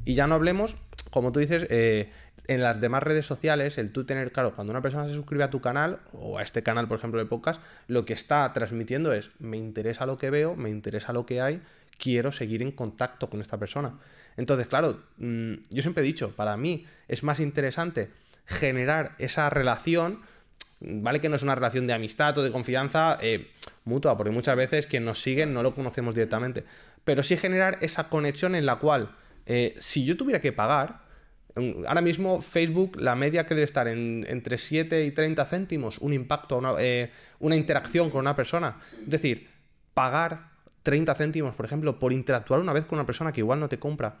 Y 0.05 0.13
ya 0.13 0.27
no 0.27 0.35
hablemos, 0.35 0.75
como 1.09 1.31
tú 1.31 1.39
dices, 1.39 1.65
eh, 1.69 2.11
en 2.47 2.61
las 2.61 2.79
demás 2.79 3.03
redes 3.03 3.25
sociales, 3.25 3.77
el 3.77 3.91
tú 3.91 4.05
tener, 4.05 4.31
claro, 4.31 4.53
cuando 4.53 4.71
una 4.71 4.81
persona 4.81 5.05
se 5.05 5.13
suscribe 5.13 5.43
a 5.43 5.49
tu 5.49 5.61
canal, 5.61 5.99
o 6.13 6.37
a 6.37 6.43
este 6.43 6.61
canal, 6.61 6.87
por 6.87 6.97
ejemplo, 6.97 7.19
de 7.19 7.25
podcast, 7.25 7.61
lo 7.87 8.05
que 8.05 8.13
está 8.13 8.51
transmitiendo 8.53 9.13
es, 9.13 9.31
me 9.39 9.57
interesa 9.57 10.05
lo 10.05 10.17
que 10.17 10.29
veo, 10.29 10.55
me 10.55 10.69
interesa 10.69 11.13
lo 11.13 11.25
que 11.25 11.41
hay, 11.41 11.61
quiero 11.97 12.31
seguir 12.31 12.61
en 12.61 12.71
contacto 12.71 13.29
con 13.29 13.41
esta 13.41 13.57
persona. 13.57 13.99
Entonces, 14.37 14.67
claro, 14.67 15.01
mm, 15.17 15.53
yo 15.69 15.81
siempre 15.81 16.03
he 16.03 16.05
dicho, 16.07 16.31
para 16.35 16.55
mí 16.55 16.85
es 17.07 17.23
más 17.23 17.39
interesante 17.39 18.09
generar 18.49 19.13
esa 19.19 19.49
relación, 19.49 20.21
¿vale? 20.79 21.21
Que 21.21 21.29
no 21.29 21.35
es 21.35 21.43
una 21.43 21.55
relación 21.55 21.87
de 21.87 21.93
amistad 21.93 22.37
o 22.37 22.43
de 22.43 22.51
confianza 22.51 23.17
eh, 23.21 23.51
mutua, 23.85 24.17
porque 24.17 24.31
muchas 24.31 24.57
veces 24.57 24.87
quien 24.87 25.05
nos 25.05 25.21
siguen 25.21 25.53
no 25.53 25.63
lo 25.63 25.75
conocemos 25.75 26.15
directamente, 26.15 26.65
pero 27.03 27.23
sí 27.23 27.37
generar 27.37 27.77
esa 27.81 28.09
conexión 28.09 28.55
en 28.55 28.65
la 28.65 28.77
cual, 28.77 29.15
eh, 29.45 29.75
si 29.79 30.03
yo 30.03 30.17
tuviera 30.17 30.41
que 30.41 30.51
pagar, 30.51 31.07
ahora 31.87 32.01
mismo 32.01 32.41
Facebook, 32.41 32.97
la 32.99 33.15
media 33.15 33.45
que 33.45 33.53
debe 33.53 33.65
estar 33.65 33.87
en, 33.87 34.25
entre 34.27 34.57
7 34.57 35.03
y 35.05 35.11
30 35.11 35.45
céntimos, 35.45 35.99
un 35.99 36.13
impacto, 36.13 36.57
una, 36.57 36.73
eh, 36.79 37.11
una 37.39 37.55
interacción 37.55 38.09
con 38.09 38.21
una 38.21 38.35
persona. 38.35 38.79
Es 39.01 39.09
decir, 39.09 39.47
pagar 39.93 40.49
30 40.83 41.13
céntimos, 41.15 41.55
por 41.55 41.65
ejemplo, 41.65 41.99
por 41.99 42.13
interactuar 42.13 42.59
una 42.59 42.73
vez 42.73 42.85
con 42.85 42.97
una 42.97 43.05
persona 43.05 43.31
que 43.31 43.41
igual 43.41 43.59
no 43.59 43.69
te 43.69 43.79
compra. 43.79 44.17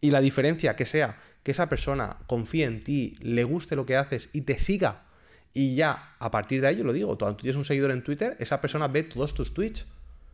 Y 0.00 0.10
la 0.10 0.20
diferencia 0.20 0.76
que 0.76 0.84
sea 0.84 1.16
que 1.46 1.52
esa 1.52 1.68
persona 1.68 2.16
confíe 2.26 2.64
en 2.64 2.82
ti, 2.82 3.14
le 3.20 3.44
guste 3.44 3.76
lo 3.76 3.86
que 3.86 3.94
haces 3.94 4.30
y 4.32 4.40
te 4.40 4.58
siga. 4.58 5.04
Y 5.54 5.76
ya, 5.76 6.16
a 6.18 6.32
partir 6.32 6.60
de 6.60 6.66
ahí, 6.66 6.76
yo 6.76 6.82
lo 6.82 6.92
digo, 6.92 7.16
cuando 7.16 7.36
tú 7.36 7.42
tienes 7.42 7.56
un 7.56 7.64
seguidor 7.64 7.92
en 7.92 8.02
Twitter, 8.02 8.36
esa 8.40 8.60
persona 8.60 8.88
ve 8.88 9.04
todos 9.04 9.32
tus 9.32 9.54
tweets. 9.54 9.86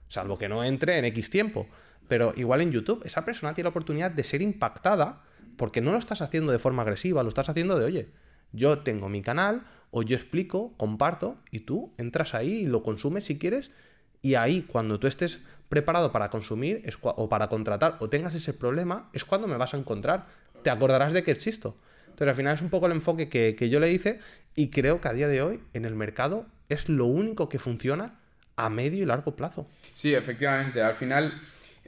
Salvo 0.08 0.38
que 0.38 0.48
no 0.48 0.64
entre 0.64 0.96
en 0.96 1.04
X 1.04 1.28
tiempo. 1.28 1.66
Pero 2.08 2.32
igual 2.34 2.62
en 2.62 2.72
YouTube, 2.72 3.02
esa 3.04 3.26
persona 3.26 3.52
tiene 3.52 3.66
la 3.66 3.72
oportunidad 3.72 4.10
de 4.10 4.24
ser 4.24 4.40
impactada 4.40 5.20
porque 5.58 5.82
no 5.82 5.92
lo 5.92 5.98
estás 5.98 6.22
haciendo 6.22 6.50
de 6.50 6.58
forma 6.58 6.80
agresiva, 6.80 7.22
lo 7.22 7.28
estás 7.28 7.50
haciendo 7.50 7.78
de, 7.78 7.84
oye, 7.84 8.08
yo 8.52 8.78
tengo 8.78 9.10
mi 9.10 9.20
canal, 9.20 9.66
o 9.90 10.02
yo 10.02 10.16
explico, 10.16 10.72
comparto, 10.78 11.36
y 11.50 11.60
tú 11.60 11.92
entras 11.98 12.32
ahí 12.32 12.60
y 12.60 12.66
lo 12.66 12.82
consumes 12.82 13.24
si 13.24 13.38
quieres, 13.38 13.70
y 14.22 14.36
ahí 14.36 14.62
cuando 14.62 14.98
tú 14.98 15.08
estés 15.08 15.42
preparado 15.68 16.10
para 16.10 16.30
consumir 16.30 16.82
o 17.02 17.28
para 17.28 17.48
contratar 17.48 17.98
o 18.00 18.08
tengas 18.08 18.34
ese 18.34 18.54
problema, 18.54 19.10
es 19.12 19.26
cuando 19.26 19.46
me 19.46 19.58
vas 19.58 19.74
a 19.74 19.76
encontrar 19.76 20.40
te 20.62 20.70
acordarás 20.70 21.12
de 21.12 21.22
que 21.22 21.30
existo. 21.30 21.76
Entonces 22.04 22.28
al 22.28 22.34
final 22.34 22.54
es 22.54 22.62
un 22.62 22.70
poco 22.70 22.86
el 22.86 22.92
enfoque 22.92 23.28
que, 23.28 23.68
yo 23.68 23.80
le 23.80 23.90
hice 23.90 24.20
y 24.54 24.68
creo 24.68 25.00
que 25.00 25.08
a 25.08 25.12
día 25.12 25.28
de 25.28 25.42
hoy 25.42 25.60
en 25.72 25.84
el 25.84 25.94
mercado 25.94 26.46
es 26.68 26.88
lo 26.88 27.06
único 27.06 27.48
que 27.48 27.58
funciona 27.58 28.18
a 28.56 28.68
medio 28.68 29.02
y 29.02 29.06
largo 29.06 29.34
plazo. 29.34 29.66
Sí, 29.94 30.14
efectivamente. 30.14 30.82
Al 30.82 30.94
final 30.94 31.40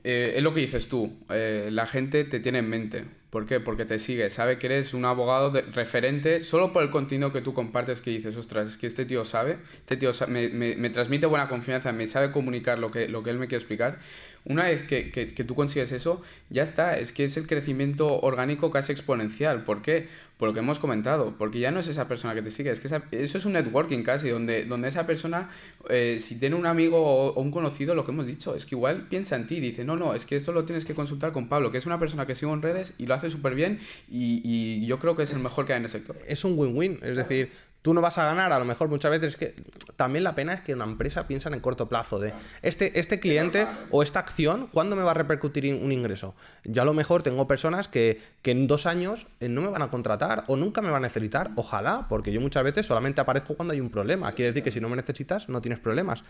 eh, 0.02 0.35
es 0.37 0.43
lo 0.43 0.54
que 0.54 0.61
dices 0.61 0.88
tú. 0.88 1.19
Eh, 1.31 1.69
la 1.71 1.87
gente 1.87 2.25
te 2.25 2.40
tiene 2.40 2.61
en 2.61 2.69
mente. 2.69 3.04
¿Por 3.35 3.47
qué? 3.47 3.59
Porque 3.59 3.85
te 3.85 3.99
sigue, 3.99 4.31
sabe 4.31 4.61
que 4.61 4.66
eres 4.66 4.95
un 4.95 5.04
abogado 5.04 5.50
de, 5.50 5.62
referente 5.62 6.40
solo 6.40 6.73
por 6.73 6.85
el 6.85 6.90
contenido 6.90 7.33
que 7.33 7.40
tú 7.40 7.52
compartes 7.52 8.00
que 8.00 8.11
dices, 8.11 8.37
ostras, 8.37 8.69
es 8.69 8.78
que 8.78 8.87
este 8.87 9.04
tío 9.07 9.25
sabe, 9.25 9.59
este 9.81 9.97
tío 9.97 10.12
me, 10.28 10.50
me, 10.50 10.90
transmite 10.90 11.26
buena 11.26 11.49
confianza, 11.49 11.90
me 11.90 12.07
sabe 12.07 12.31
comunicar 12.31 12.78
lo 12.78 12.93
que, 12.93 13.09
lo 13.09 13.25
que 13.25 13.31
él 13.31 13.40
me 13.40 13.49
quiere 13.49 13.61
explicar. 13.61 13.99
Una 14.46 14.64
vez 14.64 14.82
que, 14.82 15.10
que, 15.10 15.44
tú 15.44 15.54
consigues 15.54 15.90
eso, 15.92 16.20
ya 16.50 16.62
está, 16.62 16.98
es 16.98 17.12
que 17.12 17.24
es 17.24 17.38
el 17.38 17.46
crecimiento 17.46 18.20
orgánico 18.20 18.70
casi 18.70 18.92
exponencial. 18.92 19.64
¿Por 19.64 19.80
qué? 19.80 20.08
Por 20.36 20.48
lo 20.48 20.52
que 20.52 20.60
hemos 20.60 20.78
comentado, 20.78 21.34
porque 21.38 21.60
ya 21.60 21.70
no 21.70 21.80
es 21.80 21.86
esa 21.86 22.08
persona 22.08 22.34
que 22.34 22.42
te 22.42 22.50
sigue, 22.50 22.70
es 22.70 22.80
que 22.80 22.88
eso 22.88 23.38
es 23.38 23.44
un 23.46 23.54
networking 23.54 24.02
casi, 24.02 24.28
donde, 24.28 24.66
donde 24.66 24.88
esa 24.88 25.06
persona, 25.06 25.48
eh, 25.88 26.18
si 26.20 26.38
tiene 26.38 26.56
un 26.56 26.66
amigo 26.66 26.98
o, 26.98 27.40
un 27.40 27.50
conocido, 27.50 27.94
lo 27.94 28.04
que 28.04 28.12
hemos 28.12 28.26
dicho, 28.26 28.54
es 28.54 28.66
que 28.66 28.74
igual 28.74 29.06
piensa 29.08 29.36
en 29.36 29.46
ti, 29.46 29.60
dice, 29.60 29.84
no, 29.84 29.96
no, 29.96 30.12
es 30.12 30.26
que 30.26 30.36
esto 30.36 30.52
lo 30.52 30.66
tienes 30.66 30.84
que 30.84 30.94
consultar 30.94 31.32
con 31.32 31.48
Pablo, 31.48 31.70
que 31.70 31.78
es 31.78 31.86
una 31.86 31.98
persona 31.98 32.26
que 32.26 32.34
sigo 32.34 32.52
en 32.52 32.60
redes 32.60 32.92
y 32.98 33.06
lo 33.06 33.14
hace 33.14 33.30
súper 33.30 33.54
bien 33.54 33.78
y, 34.10 34.42
y, 34.44 34.84
yo 34.86 34.98
creo 34.98 35.16
que 35.16 35.22
es 35.22 35.30
el 35.30 35.38
mejor 35.38 35.64
que 35.64 35.72
hay 35.72 35.78
en 35.78 35.84
el 35.84 35.90
sector. 35.90 36.18
Es 36.26 36.44
un 36.44 36.58
win-win, 36.58 36.98
es 37.02 37.16
decir, 37.16 37.50
tú 37.85 37.93
no 37.93 38.00
vas 38.00 38.17
a 38.17 38.25
ganar, 38.25 38.50
a 38.50 38.59
lo 38.59 38.64
mejor 38.64 38.88
muchas 38.88 39.11
veces 39.11 39.29
es 39.29 39.37
que 39.37 39.55
también 39.97 40.25
la 40.25 40.35
pena 40.35 40.55
es 40.55 40.62
que 40.62 40.73
una 40.73 40.87
empresa 40.87 41.26
piensa 41.26 41.50
en 41.50 41.61
corto 41.61 41.87
plazo 41.87 42.19
de 42.19 42.33
este, 42.62 42.99
este 42.99 43.21
cliente 43.21 43.67
o 43.91 44.03
esta 44.03 44.21
acción, 44.21 44.69
¿cuándo 44.73 44.97
me 44.97 45.03
va 45.03 45.11
a 45.11 45.14
repercutir 45.14 45.75
un 45.75 45.93
ingreso? 45.93 46.35
Yo 46.64 46.81
a 46.81 46.87
lo 46.87 46.95
mejor 46.95 47.23
tengo 47.23 47.47
personas 47.47 47.88
que, 47.88 48.23
que 48.41 48.53
en 48.53 48.67
dos 48.69 48.87
años 48.87 49.26
eh, 49.41 49.50
no 49.50 49.61
me 49.61 49.69
van 49.69 49.83
a 49.83 49.91
contratar 49.91 50.45
o 50.47 50.57
nunca 50.57 50.81
me 50.81 50.88
van 50.88 51.05
a 51.05 51.09
necesitar, 51.09 51.50
ojalá, 51.57 52.07
porque 52.09 52.33
yo 52.33 52.41
muchas 52.41 52.64
veces 52.64 52.87
solamente 52.87 53.21
aparezco 53.21 53.55
cuando 53.55 53.75
hay 53.75 53.81
un 53.81 53.91
problema, 53.91 54.33
quiere 54.33 54.53
decir 54.53 54.62
que 54.62 54.71
si 54.71 54.81
no 54.81 54.88
me 54.88 54.97
necesitas 54.97 55.50
no 55.50 55.61
tienes 55.61 55.79
problemas, 55.79 56.25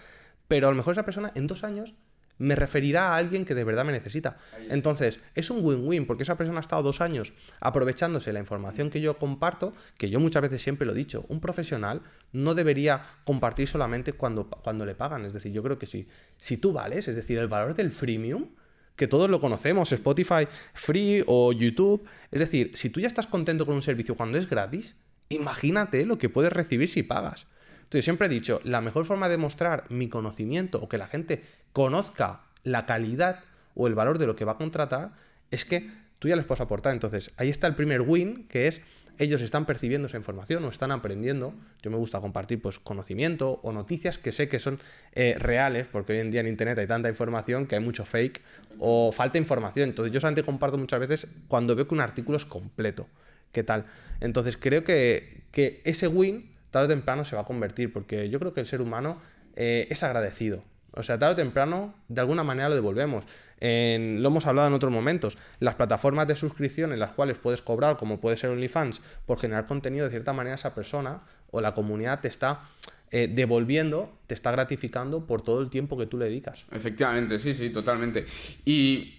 pero 0.49 0.67
a 0.67 0.71
lo 0.73 0.77
mejor 0.77 0.95
esa 0.95 1.05
persona 1.05 1.31
en 1.37 1.47
dos 1.47 1.63
años 1.63 1.95
me 2.39 2.57
referirá 2.57 3.09
a 3.09 3.17
alguien 3.17 3.45
que 3.45 3.55
de 3.55 3.65
verdad 3.65 3.85
me 3.85 3.93
necesita. 3.93 4.39
Entonces, 4.69 5.21
es 5.35 5.51
un 5.51 5.65
win-win, 5.65 6.07
porque 6.07 6.25
esa 6.25 6.37
persona 6.37 6.59
ha 6.59 6.61
estado 6.61 6.83
dos 6.83 7.01
años 7.01 7.33
aprovechándose 7.61 8.33
la 8.33 8.41
información 8.41 8.91
que 8.91 9.01
yo 9.01 9.19
comparto, 9.19 9.73
que 9.97 10.11
yo 10.11 10.21
muchas 10.21 10.43
veces 10.43 10.63
siempre 10.63 10.87
lo 10.87 10.93
he 10.93 10.97
dicho, 10.97 11.25
un 11.29 11.41
profesional 11.41 12.03
no 12.33 12.55
debería 12.55 13.03
compartir 13.25 13.69
solamente 13.69 14.13
cuando, 14.13 14.49
cuando 14.49 14.85
le 14.85 14.95
pagan. 14.95 15.25
Es 15.25 15.33
decir, 15.33 15.53
yo 15.53 15.63
creo 15.63 15.79
que 15.79 15.87
sí. 15.87 16.09
Si 16.37 16.57
tú 16.57 16.73
vales, 16.73 17.09
es 17.09 17.17
decir, 17.17 17.39
el 17.39 17.49
valor 17.49 17.75
del 17.75 17.91
freemium, 17.91 18.49
que 18.97 19.09
todos 19.09 19.29
lo 19.29 19.41
conocemos, 19.41 19.91
Spotify 19.93 20.47
Free 20.73 21.25
o 21.27 21.53
YouTube, 21.53 22.05
es 22.31 22.39
decir, 22.39 22.71
si 22.75 22.91
tú 22.91 23.01
ya 23.01 23.09
estás 23.09 23.27
contento 23.27 23.67
con 23.67 23.75
un 23.75 23.83
servicio 23.83 24.15
cuando 24.15 24.39
es 24.39 24.49
gratis, 24.49 24.97
imagínate 25.29 26.05
lo 26.07 26.19
que 26.19 26.29
puedes 26.29 26.53
recibir 26.53 26.89
si 26.89 27.03
pagas. 27.03 27.47
Entonces, 27.85 28.05
siempre 28.05 28.27
he 28.27 28.31
dicho, 28.31 28.61
la 28.65 28.81
mejor 28.81 29.07
forma 29.07 29.29
de 29.29 29.37
mostrar 29.37 29.85
mi 29.89 30.09
conocimiento 30.09 30.81
o 30.81 30.89
que 30.89 30.99
la 30.99 31.07
gente 31.07 31.43
conozca 31.73 32.43
la 32.63 32.87
calidad 32.87 33.41
o 33.75 33.87
el 33.87 33.95
valor 33.95 34.19
de 34.19 34.27
lo 34.27 34.37
que 34.37 34.45
va 34.45 34.53
a 34.53 34.57
contratar 34.57 35.13
es 35.51 35.65
que 35.65 35.91
tú 36.19 36.29
ya 36.29 36.37
les 36.37 36.45
puedes 36.45 36.61
aportar. 36.61 36.93
Entonces, 36.93 37.33
ahí 37.37 37.51
está 37.51 37.67
el 37.67 37.75
primer 37.75 38.01
win, 38.01 38.47
que 38.49 38.67
es 38.67 38.81
ellos 39.19 39.43
están 39.43 39.65
percibiendo 39.65 40.09
esa 40.09 40.17
información 40.17 40.65
o 40.65 40.69
están 40.69 40.91
aprendiendo. 40.91 41.55
Yo 41.83 41.91
me 41.91 41.97
gusta 41.97 42.21
compartir 42.21 42.61
pues, 42.61 42.79
conocimiento 42.79 43.61
o 43.63 43.73
noticias 43.73 44.19
que 44.19 44.33
sé 44.33 44.49
que 44.49 44.59
son 44.59 44.81
eh, 45.13 45.37
reales, 45.39 45.87
porque 45.87 46.15
hoy 46.15 46.19
en 46.19 46.31
día 46.31 46.41
en 46.41 46.49
Internet 46.49 46.79
hay 46.79 46.87
tanta 46.87 47.09
información 47.09 47.67
que 47.67 47.77
hay 47.77 47.81
mucho 47.81 48.05
fake 48.05 48.41
o 48.79 49.13
falta 49.13 49.39
información. 49.39 49.91
Entonces 49.91 50.13
yo 50.13 50.21
solamente 50.21 50.43
comparto 50.43 50.79
muchas 50.79 50.99
veces 50.99 51.29
cuando 51.47 51.77
veo 51.77 51.87
que 51.87 51.95
un 51.95 52.01
artículo 52.01 52.37
es 52.37 52.45
completo. 52.45 53.07
¿Qué 53.53 53.63
tal? 53.63 53.87
Entonces 54.21 54.57
creo 54.57 54.83
que, 54.83 55.45
que 55.53 55.81
ese 55.85 56.09
win 56.09 56.51
tarde 56.75 56.87
o 56.87 56.89
temprano 56.89 57.25
se 57.25 57.37
va 57.37 57.43
a 57.43 57.45
convertir, 57.45 57.93
porque 57.93 58.29
yo 58.29 58.39
creo 58.39 58.53
que 58.53 58.61
el 58.61 58.67
ser 58.67 58.83
humano 58.83 59.19
eh, 59.57 59.87
es 59.91 60.03
agradecido. 60.03 60.63
O 60.93 61.03
sea, 61.03 61.19
tarde 61.19 61.33
o 61.33 61.37
temprano, 61.37 61.95
de 62.09 62.21
alguna 62.21 62.45
manera 62.45 62.69
lo 62.69 62.75
devolvemos. 62.75 63.25
lo 63.61 64.29
hemos 64.29 64.47
hablado 64.47 64.69
en 64.69 64.75
otros 64.75 64.93
momentos. 64.93 65.39
Las 65.59 65.75
plataformas 65.77 66.29
de 66.29 66.37
suscripción 66.37 66.93
en 66.93 67.01
las 67.01 67.13
cuales 67.13 67.39
puedes 67.39 67.63
cobrar, 67.63 67.97
como 67.97 68.21
puede 68.21 68.37
ser 68.37 68.51
OnlyFans, 68.51 69.01
por 69.27 69.39
generar 69.39 69.67
contenido, 69.67 70.05
de 70.05 70.11
cierta 70.11 70.33
manera 70.33 70.55
esa 70.55 70.75
persona 70.75 71.23
o 71.51 71.61
la 71.61 71.73
comunidad 71.75 72.21
te 72.21 72.29
está 72.29 72.63
eh, 73.11 73.29
devolviendo, 73.33 74.13
te 74.27 74.35
está 74.35 74.51
gratificando 74.51 75.27
por 75.27 75.43
todo 75.43 75.61
el 75.63 75.71
tiempo 75.71 75.97
que 75.97 76.07
tú 76.07 76.19
le 76.19 76.27
dedicas. 76.27 76.65
Efectivamente, 76.73 77.39
sí, 77.39 77.55
sí, 77.55 77.71
totalmente. 77.71 78.27
Y 78.65 79.19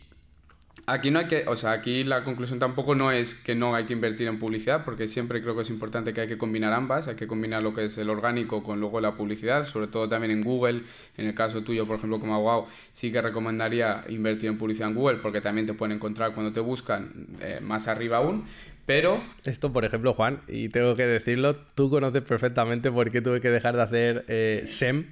Aquí 0.87 1.09
no 1.09 1.17
hay 1.17 1.25
que, 1.25 1.45
o 1.47 1.55
sea, 1.55 1.71
aquí 1.71 2.03
la 2.03 2.23
conclusión 2.23 2.59
tampoco 2.59 2.93
no 2.93 3.11
es 3.11 3.33
que 3.33 3.55
no 3.55 3.73
hay 3.73 3.85
que 3.85 3.93
invertir 3.93 4.27
en 4.27 4.37
publicidad, 4.37 4.85
porque 4.85 5.07
siempre 5.07 5.41
creo 5.41 5.55
que 5.55 5.63
es 5.63 5.71
importante 5.71 6.13
que 6.13 6.21
hay 6.21 6.27
que 6.27 6.37
combinar 6.37 6.73
ambas, 6.73 7.07
hay 7.07 7.15
que 7.15 7.25
combinar 7.25 7.63
lo 7.63 7.73
que 7.73 7.85
es 7.85 7.97
el 7.97 8.07
orgánico 8.07 8.61
con 8.61 8.79
luego 8.79 9.01
la 9.01 9.15
publicidad, 9.15 9.65
sobre 9.65 9.87
todo 9.87 10.07
también 10.07 10.29
en 10.29 10.43
Google, 10.43 10.83
en 11.17 11.25
el 11.25 11.33
caso 11.33 11.63
tuyo, 11.63 11.87
por 11.87 11.97
ejemplo, 11.97 12.19
como 12.19 12.39
Wow, 12.39 12.67
sí 12.93 13.11
que 13.11 13.19
recomendaría 13.19 14.03
invertir 14.09 14.49
en 14.49 14.59
publicidad 14.59 14.89
en 14.89 14.95
Google, 14.95 15.17
porque 15.17 15.41
también 15.41 15.65
te 15.65 15.73
pueden 15.73 15.95
encontrar 15.95 16.33
cuando 16.33 16.53
te 16.53 16.59
buscan 16.59 17.11
eh, 17.41 17.59
más 17.63 17.87
arriba 17.87 18.17
aún, 18.17 18.45
pero... 18.85 19.23
Esto, 19.43 19.73
por 19.73 19.85
ejemplo, 19.85 20.13
Juan, 20.13 20.41
y 20.47 20.69
tengo 20.69 20.95
que 20.95 21.07
decirlo, 21.07 21.55
tú 21.55 21.89
conoces 21.89 22.21
perfectamente 22.21 22.91
por 22.91 23.09
qué 23.09 23.21
tuve 23.21 23.41
que 23.41 23.49
dejar 23.49 23.75
de 23.75 23.81
hacer 23.81 24.25
eh, 24.27 24.61
SEM 24.65 25.07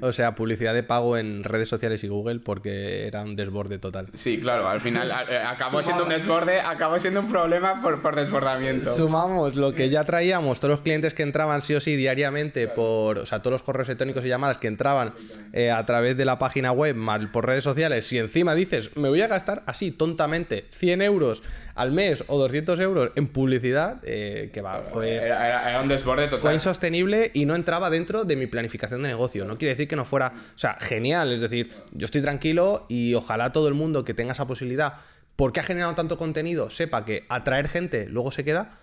o 0.00 0.12
sea, 0.12 0.34
publicidad 0.34 0.74
de 0.74 0.82
pago 0.82 1.16
en 1.16 1.44
redes 1.44 1.68
sociales 1.68 2.02
y 2.04 2.08
Google 2.08 2.40
porque 2.40 3.06
era 3.06 3.22
un 3.22 3.36
desborde 3.36 3.78
total. 3.78 4.08
Sí, 4.14 4.38
claro, 4.38 4.68
al 4.68 4.80
final 4.80 5.12
eh, 5.28 5.38
acabó 5.38 5.82
siendo 5.82 6.04
un 6.04 6.08
desborde, 6.08 6.60
acabó 6.60 6.98
siendo 6.98 7.20
un 7.20 7.28
problema 7.28 7.80
por, 7.82 8.00
por, 8.00 8.16
desbordamiento. 8.16 8.94
Sumamos 8.94 9.54
lo 9.54 9.72
que 9.72 9.88
ya 9.88 10.04
traíamos, 10.04 10.60
todos 10.60 10.72
los 10.72 10.80
clientes 10.80 11.14
que 11.14 11.22
entraban 11.22 11.62
sí 11.62 11.74
o 11.74 11.80
sí 11.80 11.96
diariamente 11.96 12.68
por, 12.68 13.18
o 13.18 13.26
sea, 13.26 13.40
todos 13.40 13.52
los 13.52 13.62
correos 13.62 13.88
electrónicos 13.88 14.24
y 14.24 14.28
llamadas 14.28 14.58
que 14.58 14.68
entraban 14.68 15.14
eh, 15.52 15.70
a 15.70 15.84
través 15.86 16.16
de 16.16 16.24
la 16.24 16.38
página 16.38 16.72
web, 16.72 16.94
mal 16.94 17.30
por 17.30 17.46
redes 17.46 17.64
sociales, 17.64 18.06
si 18.06 18.18
encima 18.18 18.54
dices, 18.54 18.96
me 18.96 19.08
voy 19.08 19.22
a 19.22 19.26
gastar 19.26 19.62
así 19.66 19.90
tontamente 19.90 20.66
100 20.72 21.02
euros 21.02 21.42
al 21.74 21.92
mes 21.92 22.24
o 22.26 22.38
200 22.38 22.80
euros 22.80 23.10
en 23.16 23.28
publicidad, 23.28 24.00
eh, 24.02 24.50
que 24.52 24.62
va, 24.62 24.82
fue... 24.82 25.14
Era, 25.14 25.78
un 25.82 25.88
desborde 25.88 26.24
total. 26.24 26.40
Fue 26.40 26.54
insostenible 26.54 27.30
y 27.34 27.44
no 27.44 27.54
entraba 27.54 27.90
dentro 27.90 28.24
de 28.24 28.34
mi 28.34 28.46
planificación 28.46 29.02
de 29.02 29.08
negocio. 29.08 29.44
No 29.44 29.58
quiere 29.58 29.74
decir 29.74 29.85
que 29.86 29.96
no 29.96 30.04
fuera... 30.04 30.32
O 30.54 30.58
sea, 30.58 30.76
genial, 30.80 31.32
es 31.32 31.40
decir, 31.40 31.74
yo 31.92 32.04
estoy 32.04 32.22
tranquilo 32.22 32.86
y 32.88 33.14
ojalá 33.14 33.52
todo 33.52 33.68
el 33.68 33.74
mundo 33.74 34.04
que 34.04 34.14
tenga 34.14 34.32
esa 34.32 34.46
posibilidad, 34.46 34.94
porque 35.36 35.60
ha 35.60 35.62
generado 35.62 35.94
tanto 35.94 36.18
contenido, 36.18 36.70
sepa 36.70 37.04
que 37.04 37.24
atraer 37.28 37.68
gente 37.68 38.06
luego 38.08 38.32
se 38.32 38.44
queda, 38.44 38.78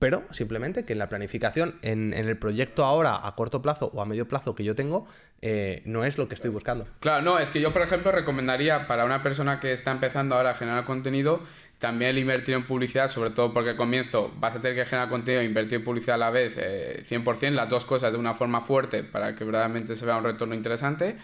pero 0.00 0.24
simplemente 0.30 0.86
que 0.86 0.94
en 0.94 0.98
la 0.98 1.10
planificación, 1.10 1.78
en, 1.82 2.14
el 2.14 2.38
proyecto 2.38 2.86
ahora 2.86 3.26
a 3.26 3.34
corto 3.34 3.60
plazo 3.60 3.90
o 3.94 4.00
a 4.00 4.06
medio 4.06 4.26
plazo 4.26 4.54
que 4.54 4.64
yo 4.64 4.74
tengo, 4.74 5.06
eh, 5.42 5.82
no 5.84 6.04
es 6.04 6.16
lo 6.16 6.26
que 6.26 6.34
estoy 6.34 6.50
buscando. 6.50 6.88
Claro, 7.00 7.22
no, 7.22 7.38
es 7.38 7.50
que 7.50 7.60
yo, 7.60 7.74
por 7.74 7.82
ejemplo, 7.82 8.10
recomendaría 8.10 8.86
para 8.86 9.04
una 9.04 9.22
persona 9.22 9.60
que 9.60 9.74
está 9.74 9.90
empezando 9.90 10.36
ahora 10.36 10.52
a 10.52 10.54
generar 10.54 10.86
contenido, 10.86 11.42
también 11.80 12.10
el 12.10 12.18
invertir 12.18 12.54
en 12.54 12.66
publicidad, 12.66 13.08
sobre 13.08 13.30
todo 13.30 13.54
porque 13.54 13.70
al 13.70 13.76
comienzo 13.76 14.30
vas 14.38 14.54
a 14.54 14.60
tener 14.60 14.76
que 14.76 14.84
generar 14.84 15.08
contenido 15.08 15.40
e 15.40 15.46
invertir 15.46 15.78
en 15.78 15.84
publicidad 15.84 16.16
a 16.16 16.18
la 16.18 16.30
vez, 16.30 16.58
100%, 16.58 17.42
eh, 17.42 17.50
las 17.52 17.70
dos 17.70 17.86
cosas 17.86 18.12
de 18.12 18.18
una 18.18 18.34
forma 18.34 18.60
fuerte 18.60 19.02
para 19.02 19.34
que 19.34 19.44
verdaderamente 19.44 19.96
se 19.96 20.04
vea 20.04 20.18
un 20.18 20.24
retorno 20.24 20.54
interesante, 20.54 21.16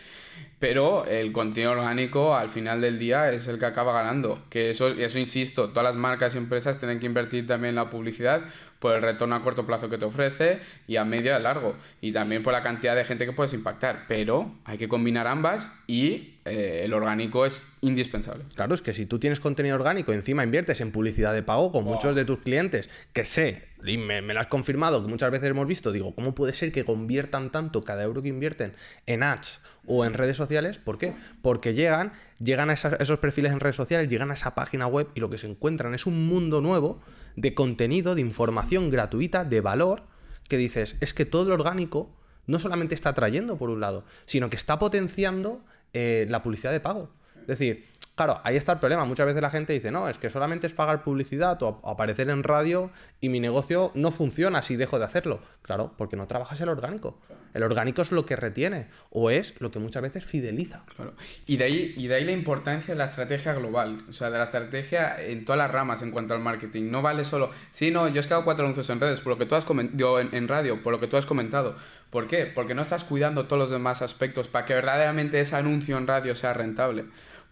pero 0.59 1.05
el 1.05 1.31
contenido 1.33 1.73
orgánico 1.73 2.35
al 2.35 2.49
final 2.49 2.81
del 2.81 2.99
día 2.99 3.31
es 3.31 3.47
el 3.49 3.59
que 3.59 3.67
acaba 3.67 3.93
ganando. 3.93 4.45
Que 4.49 4.71
eso, 4.71 4.89
eso 4.89 5.19
insisto, 5.19 5.69
todas 5.69 5.85
las 5.85 5.97
marcas 5.97 6.35
y 6.35 6.39
empresas 6.39 6.79
tienen 6.79 7.01
que 7.01 7.07
invertir 7.07 7.47
también 7.47 7.71
en 7.71 7.77
la 7.77 7.91
publicidad 7.91 8.47
por 8.79 8.95
el 8.95 9.03
retorno 9.03 9.35
a 9.35 9.43
corto 9.43 9.67
plazo 9.67 9.89
que 9.89 9.99
te 9.99 10.05
ofrece 10.05 10.61
y 10.87 10.97
a 10.97 11.05
medio 11.05 11.33
y 11.33 11.35
a 11.35 11.39
largo, 11.39 11.77
y 12.01 12.13
también 12.13 12.43
por 12.43 12.53
la 12.53 12.63
cantidad 12.63 12.95
de 12.95 13.05
gente 13.05 13.27
que 13.27 13.33
puedes 13.33 13.53
impactar, 13.53 14.05
pero 14.09 14.55
hay 14.65 14.79
que 14.79 14.89
combinar 14.89 15.27
ambas 15.27 15.73
y 15.87 16.35
eh, 16.45 16.83
el 16.85 16.95
orgánico 16.95 17.45
es 17.45 17.67
indispensable. 17.81 18.45
Claro, 18.55 18.75
es 18.75 18.83
que 18.83 18.95
si 18.95 19.07
tú 19.07 19.19
tienes 19.19 19.41
contenido 19.41 19.75
orgánico 19.75 20.13
y 20.13 20.17
encima 20.17 20.45
inviertes 20.45 20.81
en 20.81 20.93
publicidad 20.93 21.35
de 21.35 21.43
pago 21.43 21.73
con 21.73 21.85
muchos 21.85 22.15
de 22.15 22.25
tus 22.25 22.39
clientes, 22.39 22.89
que 23.13 23.25
sé, 23.25 23.65
y 23.85 23.99
me, 23.99 24.23
me, 24.23 24.35
lo 24.35 24.41
has 24.41 24.47
confirmado, 24.47 25.03
que 25.03 25.09
muchas 25.09 25.31
veces 25.31 25.51
hemos 25.51 25.67
visto, 25.67 25.91
digo, 25.93 26.15
¿cómo 26.15 26.35
puede 26.35 26.53
ser 26.53 26.73
que 26.73 26.85
conviertan 26.85 27.51
tanto 27.51 27.83
cada 27.83 28.03
euro 28.05 28.23
que 28.23 28.29
invierten 28.29 28.75
en 29.07 29.23
ads 29.23 29.61
o 29.87 30.05
en 30.05 30.15
redes 30.15 30.37
sociales? 30.37 30.79
¿Por 30.79 30.99
qué? 30.99 31.15
Porque 31.43 31.75
llegan, 31.75 32.13
llegan 32.39 32.71
a 32.71 32.75
esos 32.75 33.19
perfiles 33.19 33.53
en 33.53 33.61
redes 33.61 33.77
sociales, 33.77 34.09
llegan 34.09 34.31
a 34.31 34.35
esa 34.35 34.55
página 34.55 34.87
web 34.87 35.09
y 35.15 35.21
lo 35.21 35.31
que 35.31 35.39
se 35.39 35.49
encuentran 35.49 35.95
es 35.95 36.07
un 36.07 36.27
mundo 36.27 36.61
nuevo 36.61 37.01
de 37.37 37.55
contenido, 37.55 38.15
de 38.15 38.23
información 38.23 38.91
gratuita, 38.91 39.45
de 39.45 39.61
valor, 39.61 40.03
que 40.49 40.57
dices, 40.57 40.97
es 41.01 41.15
que 41.15 41.25
todo 41.25 41.45
lo 41.47 41.55
orgánico 41.55 42.11
no 42.47 42.59
solamente 42.59 42.95
está 42.95 43.15
trayendo 43.15 43.59
por 43.59 43.71
un 43.71 43.81
lado, 43.81 44.05
sino 44.25 44.51
que 44.51 44.57
está 44.57 44.79
potenciando 44.79 45.65
eh, 45.93 46.27
la 46.29 46.43
publicidad 46.43 46.73
de 46.73 46.81
pago. 46.81 47.11
Es 47.43 47.59
decir, 47.59 47.87
claro, 48.17 48.41
ahí 48.43 48.57
está 48.57 48.73
el 48.73 48.79
problema. 48.79 49.05
Muchas 49.05 49.27
veces 49.27 49.41
la 49.41 49.51
gente 49.51 49.73
dice, 49.73 49.93
no, 49.93 50.09
es 50.09 50.19
que 50.19 50.29
solamente 50.29 50.67
es 50.67 50.73
pagar 50.73 51.05
publicidad 51.05 51.63
o 51.63 51.81
aparecer 51.85 52.29
en 52.31 52.43
radio 52.43 52.91
y 53.21 53.29
mi 53.29 53.39
negocio 53.39 53.93
no 53.95 54.11
funciona 54.11 54.63
si 54.63 54.75
dejo 54.75 54.99
de 54.99 55.05
hacerlo. 55.05 55.41
Claro, 55.63 55.93
porque 55.97 56.17
no 56.17 56.27
trabajas 56.27 56.61
el 56.61 56.69
orgánico. 56.69 57.19
El 57.55 57.63
orgánico 57.63 58.03
es 58.03 58.13
lo 58.13 58.27
que 58.27 58.37
retiene 58.37 58.89
o 59.11 59.31
es 59.31 59.55
lo 59.61 59.71
que 59.71 59.79
muchas 59.79 60.03
veces 60.03 60.25
fideliza. 60.25 60.85
Claro. 60.95 61.15
Y 61.47 61.57
de 61.57 61.65
ahí, 61.65 61.95
y 61.97 62.07
de 62.07 62.17
ahí 62.17 62.25
la 62.25 62.33
importancia 62.33 62.93
de 62.93 62.99
la 62.99 63.07
estrategia 63.07 63.55
global, 63.55 64.05
o 64.09 64.13
sea, 64.13 64.31
de 64.31 64.39
la 64.39 64.45
estrategia 64.45 65.23
en 65.23 65.45
todas 65.45 65.59
las 65.59 65.71
ramas 65.71 66.03
en 66.03 66.11
cuanto 66.11 66.35
al 66.35 66.41
marketing. 66.41 66.91
No 66.91 67.03
vale 67.03 67.25
solo, 67.25 67.51
sí, 67.71 67.91
no, 67.91 68.09
yo 68.09 68.21
he 68.21 68.25
que 68.25 68.35
cuatro 68.45 68.65
anuncios 68.65 68.91
en 68.91 69.01
redes, 69.01 69.21
por 69.21 69.33
lo 69.33 69.39
que 69.39 69.47
tú 69.47 69.55
has 69.55 69.65
comentado, 69.65 70.21
en, 70.21 70.35
en 70.35 70.49
radio, 70.49 70.83
por 70.83 70.93
lo 70.93 71.01
que 71.01 71.07
tú 71.07 71.17
has 71.17 71.27
comentado. 71.27 71.77
¿Por 72.11 72.29
qué? 72.29 72.47
Porque 72.47 72.75
no 72.75 72.83
estás 72.83 73.05
cuidando 73.05 73.47
todos 73.47 73.61
los 73.61 73.71
demás 73.71 74.03
aspectos 74.03 74.49
para 74.49 74.65
que 74.65 74.75
verdaderamente 74.75 75.41
ese 75.41 75.57
anuncio 75.57 75.99
en 75.99 76.07
radio 76.07 76.35
sea 76.35 76.55
rentable. 76.55 77.07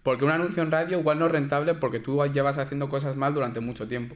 Porque 0.04 0.24
un 0.24 0.30
anuncio 0.30 0.62
en 0.62 0.70
radio 0.70 1.00
igual 1.00 1.18
no 1.18 1.26
es 1.26 1.32
rentable 1.32 1.74
porque 1.74 1.98
tú 1.98 2.22
llevas 2.26 2.58
haciendo 2.58 2.88
cosas 2.88 3.16
mal 3.16 3.34
durante 3.34 3.58
mucho 3.58 3.88
tiempo. 3.88 4.14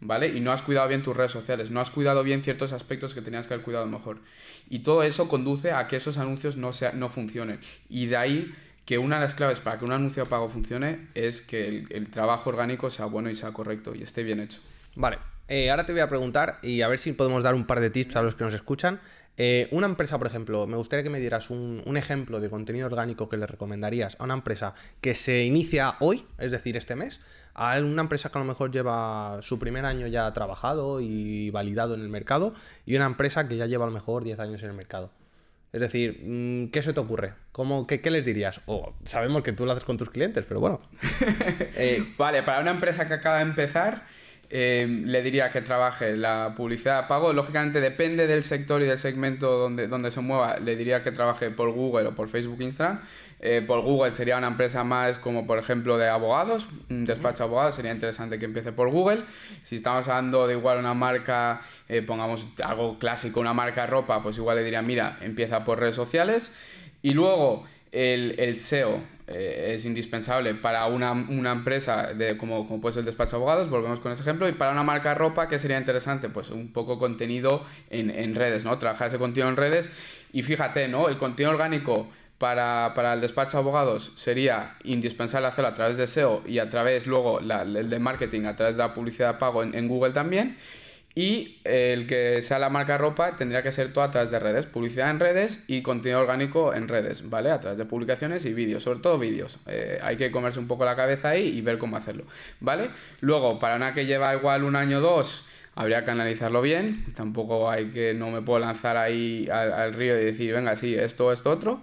¿Vale? 0.00 0.28
Y 0.28 0.40
no 0.40 0.52
has 0.52 0.60
cuidado 0.60 0.86
bien 0.86 1.02
tus 1.02 1.16
redes 1.16 1.32
sociales, 1.32 1.70
no 1.70 1.80
has 1.80 1.90
cuidado 1.90 2.22
bien 2.22 2.42
ciertos 2.42 2.72
aspectos 2.72 3.14
que 3.14 3.22
tenías 3.22 3.46
que 3.46 3.54
haber 3.54 3.64
cuidado 3.64 3.86
mejor. 3.86 4.18
Y 4.68 4.80
todo 4.80 5.02
eso 5.02 5.28
conduce 5.28 5.72
a 5.72 5.88
que 5.88 5.96
esos 5.96 6.18
anuncios 6.18 6.56
no, 6.56 6.72
sea, 6.72 6.92
no 6.92 7.08
funcionen. 7.08 7.58
Y 7.88 8.06
de 8.06 8.16
ahí 8.18 8.54
que 8.84 8.98
una 8.98 9.16
de 9.16 9.22
las 9.22 9.34
claves 9.34 9.60
para 9.60 9.78
que 9.78 9.86
un 9.86 9.92
anuncio 9.92 10.24
de 10.24 10.28
pago 10.28 10.50
funcione 10.50 11.08
es 11.14 11.40
que 11.40 11.86
el, 11.88 12.10
trabajo 12.10 12.50
orgánico 12.50 12.90
sea 12.90 13.06
bueno 13.06 13.30
y 13.30 13.34
sea 13.34 13.52
correcto 13.52 13.94
y 13.94 14.02
esté 14.02 14.24
bien 14.24 14.40
hecho. 14.40 14.60
Vale, 14.94 15.18
eh, 15.48 15.70
ahora 15.70 15.86
te 15.86 15.92
voy 15.92 16.02
a 16.02 16.08
preguntar 16.08 16.58
y 16.62 16.82
a 16.82 16.88
ver 16.88 16.98
si 16.98 17.12
podemos 17.12 17.42
dar 17.42 17.54
un 17.54 17.66
par 17.66 17.80
de 17.80 17.88
tips 17.88 18.16
a 18.16 18.22
los 18.22 18.34
que 18.34 18.44
nos 18.44 18.52
escuchan. 18.52 19.00
Eh, 19.36 19.66
una 19.72 19.86
empresa, 19.86 20.18
por 20.18 20.28
ejemplo, 20.28 20.66
me 20.66 20.76
gustaría 20.76 21.02
que 21.02 21.10
me 21.10 21.18
dieras 21.18 21.50
un, 21.50 21.82
ejemplo 21.96 22.40
de 22.40 22.50
contenido 22.50 22.86
orgánico 22.86 23.28
que 23.28 23.36
le 23.36 23.46
recomendarías 23.46 24.16
a 24.20 24.24
una 24.24 24.34
empresa 24.34 24.74
que 25.00 25.14
se 25.14 25.44
inicia 25.44 25.96
hoy, 26.00 26.24
es 26.38 26.52
decir, 26.52 26.76
este 26.76 26.94
mes, 26.94 27.20
a 27.54 27.78
una 27.78 28.02
empresa 28.02 28.30
que 28.30 28.38
a 28.38 28.40
lo 28.40 28.46
mejor 28.46 28.70
lleva 28.70 29.38
su 29.42 29.58
primer 29.58 29.86
año 29.86 30.06
ya 30.06 30.32
trabajado 30.32 31.00
y 31.00 31.50
validado 31.50 31.94
en 31.94 32.00
el 32.00 32.08
mercado, 32.08 32.54
y 32.86 32.96
una 32.96 33.06
empresa 33.06 33.48
que 33.48 33.56
ya 33.56 33.66
lleva 33.66 33.84
a 33.84 33.88
lo 33.88 33.94
mejor 33.94 34.24
10 34.24 34.38
años 34.38 34.62
en 34.62 34.70
el 34.70 34.76
mercado. 34.76 35.10
Es 35.72 35.80
decir, 35.80 36.20
mm, 36.24 36.68
¿qué 36.68 36.82
se 36.82 36.92
te 36.92 37.00
ocurre? 37.00 37.34
¿Cómo, 37.50 37.84
qué, 37.88 37.98
les 38.08 38.24
dirías? 38.24 38.60
O 38.66 38.94
sabemos 39.04 39.42
que 39.42 39.52
tú 39.52 39.66
lo 39.66 39.72
haces 39.72 39.82
con 39.82 39.98
tus 39.98 40.08
clientes, 40.08 40.44
pero 40.46 40.60
bueno. 40.60 40.80
Eh, 41.76 42.14
vale, 42.16 42.44
para 42.44 42.60
una 42.60 42.70
empresa 42.70 43.08
que 43.08 43.14
acaba 43.14 43.38
de 43.38 43.42
empezar, 43.42 44.04
eh, 44.56 44.86
le 44.86 45.20
diría 45.20 45.50
que 45.50 45.62
trabaje 45.62 46.16
la 46.16 46.54
publicidad 46.56 46.98
a 46.98 47.08
pago. 47.08 47.32
Lógicamente 47.32 47.80
depende 47.80 48.28
del 48.28 48.44
sector 48.44 48.80
y 48.82 48.84
del 48.84 48.98
segmento 48.98 49.58
donde, 49.58 49.88
donde 49.88 50.12
se 50.12 50.20
mueva. 50.20 50.58
Le 50.58 50.76
diría 50.76 51.02
que 51.02 51.10
trabaje 51.10 51.50
por 51.50 51.72
Google 51.72 52.06
o 52.06 52.14
por 52.14 52.28
Facebook 52.28 52.62
Instagram. 52.62 53.00
Eh, 53.40 53.64
por 53.66 53.80
Google 53.80 54.12
sería 54.12 54.38
una 54.38 54.46
empresa 54.46 54.84
más 54.84 55.18
como 55.18 55.44
por 55.44 55.58
ejemplo 55.58 55.98
de 55.98 56.08
abogados, 56.08 56.68
un 56.88 57.04
despacho 57.04 57.38
de 57.38 57.48
abogados, 57.48 57.74
sería 57.74 57.90
interesante 57.90 58.38
que 58.38 58.44
empiece 58.44 58.70
por 58.70 58.92
Google. 58.92 59.24
Si 59.62 59.74
estamos 59.74 60.06
hablando 60.06 60.46
de 60.46 60.54
igual 60.54 60.78
una 60.78 60.94
marca, 60.94 61.60
eh, 61.88 62.02
pongamos 62.02 62.46
algo 62.62 62.96
clásico, 63.00 63.40
una 63.40 63.54
marca 63.54 63.80
de 63.80 63.86
ropa, 63.88 64.22
pues 64.22 64.36
igual 64.38 64.58
le 64.58 64.62
diría, 64.62 64.82
mira, 64.82 65.18
empieza 65.20 65.64
por 65.64 65.80
redes 65.80 65.96
sociales. 65.96 66.52
Y 67.02 67.10
luego 67.10 67.64
el, 67.90 68.36
el 68.38 68.60
SEO 68.60 69.00
eh, 69.26 69.72
es 69.74 69.86
indispensable 69.86 70.54
para 70.54 70.86
una, 70.86 71.12
una 71.12 71.52
empresa 71.52 72.12
de, 72.12 72.36
como, 72.36 72.68
como, 72.68 72.80
puede 72.80 73.00
el 73.00 73.06
despacho 73.06 73.36
de 73.36 73.36
abogados, 73.36 73.70
volvemos 73.70 74.00
con 74.00 74.12
ese 74.12 74.22
ejemplo, 74.22 74.48
y 74.48 74.52
para 74.52 74.72
una 74.72 74.82
marca 74.82 75.10
de 75.10 75.14
ropa, 75.14 75.48
¿qué 75.48 75.58
sería 75.58 75.78
interesante? 75.78 76.28
Pues 76.28 76.50
un 76.50 76.72
poco 76.72 76.98
contenido 76.98 77.64
en, 77.90 78.10
en 78.10 78.34
redes, 78.34 78.64
¿no? 78.64 78.76
Trabajar 78.78 79.08
ese 79.08 79.18
contenido 79.18 79.48
en 79.48 79.56
redes 79.56 79.90
y 80.32 80.42
fíjate, 80.42 80.88
¿no? 80.88 81.08
El 81.08 81.16
contenido 81.16 81.52
orgánico 81.52 82.08
para, 82.38 82.92
para, 82.94 83.14
el 83.14 83.20
despacho 83.22 83.56
de 83.56 83.62
abogados 83.62 84.12
sería 84.16 84.76
indispensable 84.84 85.48
hacerlo 85.48 85.68
a 85.68 85.74
través 85.74 85.96
de 85.96 86.06
SEO 86.06 86.42
y 86.46 86.58
a 86.58 86.68
través 86.68 87.06
luego 87.06 87.40
el 87.40 87.88
de 87.88 87.98
marketing, 87.98 88.44
a 88.44 88.56
través 88.56 88.76
de 88.76 88.82
la 88.82 88.92
publicidad 88.92 89.34
de 89.34 89.38
pago 89.38 89.62
en 89.62 89.88
Google 89.88 90.12
también. 90.12 90.58
Y 91.16 91.60
el 91.62 92.08
que 92.08 92.42
sea 92.42 92.58
la 92.58 92.70
marca 92.70 92.98
ropa 92.98 93.36
tendría 93.36 93.62
que 93.62 93.70
ser 93.70 93.92
todo 93.92 94.02
a 94.02 94.10
través 94.10 94.32
de 94.32 94.40
redes, 94.40 94.66
publicidad 94.66 95.10
en 95.10 95.20
redes 95.20 95.62
y 95.68 95.82
contenido 95.82 96.20
orgánico 96.20 96.74
en 96.74 96.88
redes, 96.88 97.30
¿vale? 97.30 97.52
A 97.52 97.60
través 97.60 97.78
de 97.78 97.84
publicaciones 97.84 98.44
y 98.46 98.52
vídeos, 98.52 98.82
sobre 98.82 98.98
todo 98.98 99.18
vídeos. 99.18 99.60
Eh, 99.66 100.00
hay 100.02 100.16
que 100.16 100.32
comerse 100.32 100.58
un 100.58 100.66
poco 100.66 100.84
la 100.84 100.96
cabeza 100.96 101.28
ahí 101.30 101.46
y 101.46 101.60
ver 101.60 101.78
cómo 101.78 101.96
hacerlo, 101.96 102.24
¿vale? 102.58 102.90
Luego, 103.20 103.60
para 103.60 103.76
una 103.76 103.94
que 103.94 104.06
lleva 104.06 104.34
igual 104.34 104.64
un 104.64 104.74
año 104.74 104.98
o 104.98 105.00
dos, 105.02 105.46
habría 105.76 106.04
que 106.04 106.10
analizarlo 106.10 106.62
bien. 106.62 107.04
Tampoco 107.14 107.70
hay 107.70 107.90
que, 107.90 108.12
no 108.14 108.30
me 108.30 108.42
puedo 108.42 108.58
lanzar 108.58 108.96
ahí 108.96 109.48
al, 109.52 109.72
al 109.72 109.94
río 109.94 110.20
y 110.20 110.24
decir, 110.24 110.52
venga, 110.52 110.74
sí, 110.74 110.96
esto, 110.96 111.32
esto, 111.32 111.50
otro. 111.50 111.82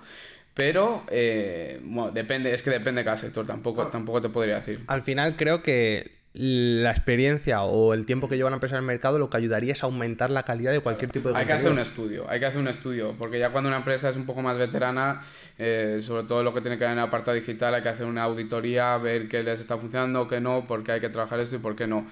Pero 0.53 1.03
eh, 1.09 1.79
bueno, 1.83 2.11
depende, 2.11 2.53
es 2.53 2.61
que 2.61 2.69
depende 2.69 3.01
de 3.01 3.05
cada 3.05 3.17
sector, 3.17 3.45
tampoco, 3.45 3.87
tampoco 3.87 4.21
te 4.21 4.29
podría 4.29 4.55
decir. 4.55 4.81
Al 4.87 5.01
final 5.01 5.37
creo 5.37 5.63
que 5.63 6.20
la 6.33 6.91
experiencia 6.91 7.63
o 7.63 7.93
el 7.93 8.05
tiempo 8.05 8.29
que 8.29 8.37
lleva 8.37 8.47
una 8.47 8.55
empresa 8.55 8.75
en 8.75 8.83
el 8.83 8.85
mercado 8.85 9.19
lo 9.19 9.29
que 9.29 9.35
ayudaría 9.35 9.73
es 9.73 9.83
aumentar 9.83 10.29
la 10.29 10.43
calidad 10.43 10.71
de 10.71 10.79
cualquier 10.79 11.11
tipo 11.11 11.29
de 11.29 11.37
Hay 11.37 11.45
que 11.45 11.51
hacer 11.51 11.71
un 11.71 11.79
estudio, 11.79 12.25
hay 12.29 12.39
que 12.39 12.45
hacer 12.45 12.61
un 12.61 12.69
estudio, 12.69 13.15
porque 13.17 13.37
ya 13.37 13.49
cuando 13.49 13.67
una 13.67 13.77
empresa 13.77 14.09
es 14.09 14.15
un 14.15 14.25
poco 14.25 14.41
más 14.41 14.57
veterana, 14.57 15.21
eh, 15.57 15.99
sobre 16.01 16.23
todo 16.23 16.41
lo 16.43 16.53
que 16.53 16.61
tiene 16.61 16.77
que 16.77 16.85
ver 16.85 16.93
en 16.93 16.99
el 16.99 17.03
apartado 17.03 17.35
digital, 17.35 17.75
hay 17.75 17.81
que 17.81 17.89
hacer 17.89 18.05
una 18.05 18.23
auditoría, 18.23 18.97
ver 18.97 19.27
qué 19.27 19.43
les 19.43 19.59
está 19.59 19.77
funcionando, 19.77 20.25
qué 20.27 20.39
no, 20.39 20.65
por 20.65 20.83
qué 20.83 20.93
hay 20.93 21.01
que 21.01 21.09
trabajar 21.09 21.39
esto 21.41 21.57
y 21.57 21.59
por 21.59 21.75
qué 21.75 21.85
no. 21.85 22.07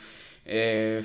Eh, 0.45 1.01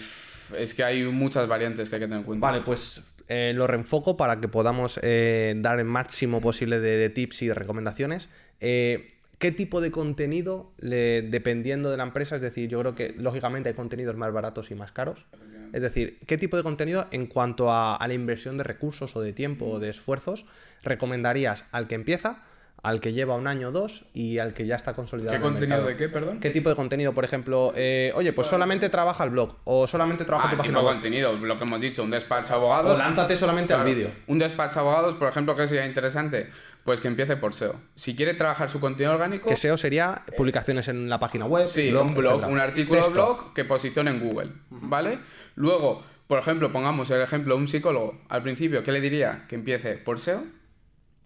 es 0.58 0.74
que 0.74 0.82
hay 0.82 1.04
muchas 1.04 1.46
variantes 1.46 1.88
que 1.88 1.96
hay 1.96 2.00
que 2.00 2.06
tener 2.06 2.18
en 2.18 2.24
cuenta. 2.24 2.44
Vale, 2.44 2.62
pues 2.62 3.00
eh, 3.28 3.52
lo 3.54 3.68
reenfoco 3.68 4.16
para 4.16 4.40
que 4.40 4.48
podamos 4.48 4.96
dar 4.96 5.78
el 5.78 5.84
máximo 5.84 6.40
posible 6.40 6.80
de, 6.80 6.96
de 6.96 7.10
tips 7.10 7.42
y 7.42 7.46
de 7.46 7.54
recomendaciones. 7.54 8.28
Eh, 8.60 9.13
¿Qué 9.44 9.52
tipo 9.52 9.82
de 9.82 9.90
contenido, 9.90 10.72
le, 10.78 11.20
dependiendo 11.20 11.90
de 11.90 11.98
la 11.98 12.04
empresa? 12.04 12.36
Es 12.36 12.40
decir, 12.40 12.66
yo 12.66 12.80
creo 12.80 12.94
que 12.94 13.14
lógicamente 13.18 13.68
hay 13.68 13.74
contenidos 13.74 14.16
más 14.16 14.32
baratos 14.32 14.70
y 14.70 14.74
más 14.74 14.90
caros. 14.90 15.26
Es 15.74 15.82
decir, 15.82 16.18
¿qué 16.26 16.38
tipo 16.38 16.56
de 16.56 16.62
contenido 16.62 17.08
en 17.10 17.26
cuanto 17.26 17.70
a, 17.70 17.94
a 17.94 18.08
la 18.08 18.14
inversión 18.14 18.56
de 18.56 18.64
recursos 18.64 19.14
o 19.16 19.20
de 19.20 19.34
tiempo 19.34 19.66
o 19.66 19.80
de 19.80 19.90
esfuerzos 19.90 20.46
recomendarías 20.82 21.66
al 21.72 21.88
que 21.88 21.94
empieza? 21.94 22.42
al 22.84 23.00
que 23.00 23.14
lleva 23.14 23.34
un 23.34 23.46
año 23.46 23.68
o 23.68 23.72
dos 23.72 24.04
y 24.12 24.38
al 24.38 24.52
que 24.52 24.66
ya 24.66 24.76
está 24.76 24.92
consolidado. 24.92 25.34
¿Qué 25.34 25.42
contenido 25.42 25.86
de 25.86 25.96
qué, 25.96 26.10
perdón? 26.10 26.38
¿Qué 26.38 26.50
tipo 26.50 26.68
de 26.68 26.76
contenido? 26.76 27.14
Por 27.14 27.24
ejemplo, 27.24 27.72
eh, 27.74 28.12
oye, 28.14 28.34
pues 28.34 28.46
solamente 28.46 28.90
trabaja 28.90 29.24
el 29.24 29.30
blog 29.30 29.56
o 29.64 29.86
solamente 29.86 30.26
trabaja 30.26 30.48
ah, 30.48 30.50
tu 30.50 30.56
página 30.58 30.78
tipo 30.80 30.86
web. 30.86 30.94
contenido, 30.96 31.32
lo 31.32 31.56
que 31.56 31.64
hemos 31.64 31.80
dicho, 31.80 32.02
un 32.02 32.10
despacho 32.10 32.48
de 32.48 32.54
abogados. 32.56 32.94
O 32.94 32.98
lánzate 32.98 33.38
solamente 33.38 33.68
Claro, 33.68 33.88
al 33.88 33.94
vídeo. 33.94 34.10
Un 34.26 34.38
despacho 34.38 34.74
de 34.74 34.80
abogados, 34.80 35.14
por 35.14 35.30
ejemplo, 35.30 35.56
que 35.56 35.66
sería 35.66 35.86
interesante, 35.86 36.50
pues 36.84 37.00
que 37.00 37.08
empiece 37.08 37.36
por 37.36 37.54
SEO. 37.54 37.80
Si 37.94 38.14
quiere 38.14 38.34
trabajar 38.34 38.68
su 38.70 38.78
contenido 38.80 39.14
orgánico, 39.14 39.48
Que 39.48 39.56
SEO 39.56 39.76
sería 39.76 40.22
publicaciones 40.36 40.88
en 40.88 41.08
la 41.08 41.18
página 41.18 41.46
web. 41.46 41.66
Sí, 41.66 41.90
blog, 41.90 42.06
un 42.06 42.14
blog, 42.14 42.32
etcétera. 42.32 42.52
un 42.52 42.58
artículo 42.60 43.00
Texto. 43.00 43.14
blog 43.14 43.52
que 43.54 43.64
posicione 43.64 44.10
en 44.10 44.20
Google, 44.20 44.50
¿vale? 44.70 45.18
Luego, 45.54 46.02
por 46.26 46.38
ejemplo, 46.38 46.70
pongamos 46.72 47.10
el 47.10 47.20
ejemplo 47.22 47.54
de 47.54 47.60
un 47.62 47.68
psicólogo. 47.68 48.20
Al 48.28 48.42
principio, 48.42 48.82
¿qué 48.84 48.92
le 48.92 49.00
diría? 49.00 49.46
Que 49.48 49.54
empiece 49.54 49.94
por 49.94 50.18
SEO 50.18 50.44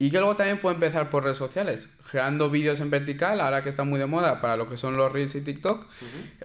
y 0.01 0.11
que 0.11 0.19
luego 0.19 0.37
también 0.37 0.61
puede 0.61 0.75
empezar 0.77 1.11
por 1.11 1.25
redes 1.25 1.39
sociales, 1.39 1.89
generando 2.07 2.51
vídeos 2.51 2.81
en 2.81 2.89
vertical, 2.91 3.41
ahora 3.41 3.63
que 3.63 3.69
está 3.69 3.83
muy 3.85 3.99
de 3.99 4.07
moda 4.07 4.41
para 4.41 4.57
lo 4.57 4.69
que 4.69 4.77
son 4.77 4.97
los 4.97 5.11
Reels 5.13 5.35
y 5.35 5.41
TikTok, 5.41 5.87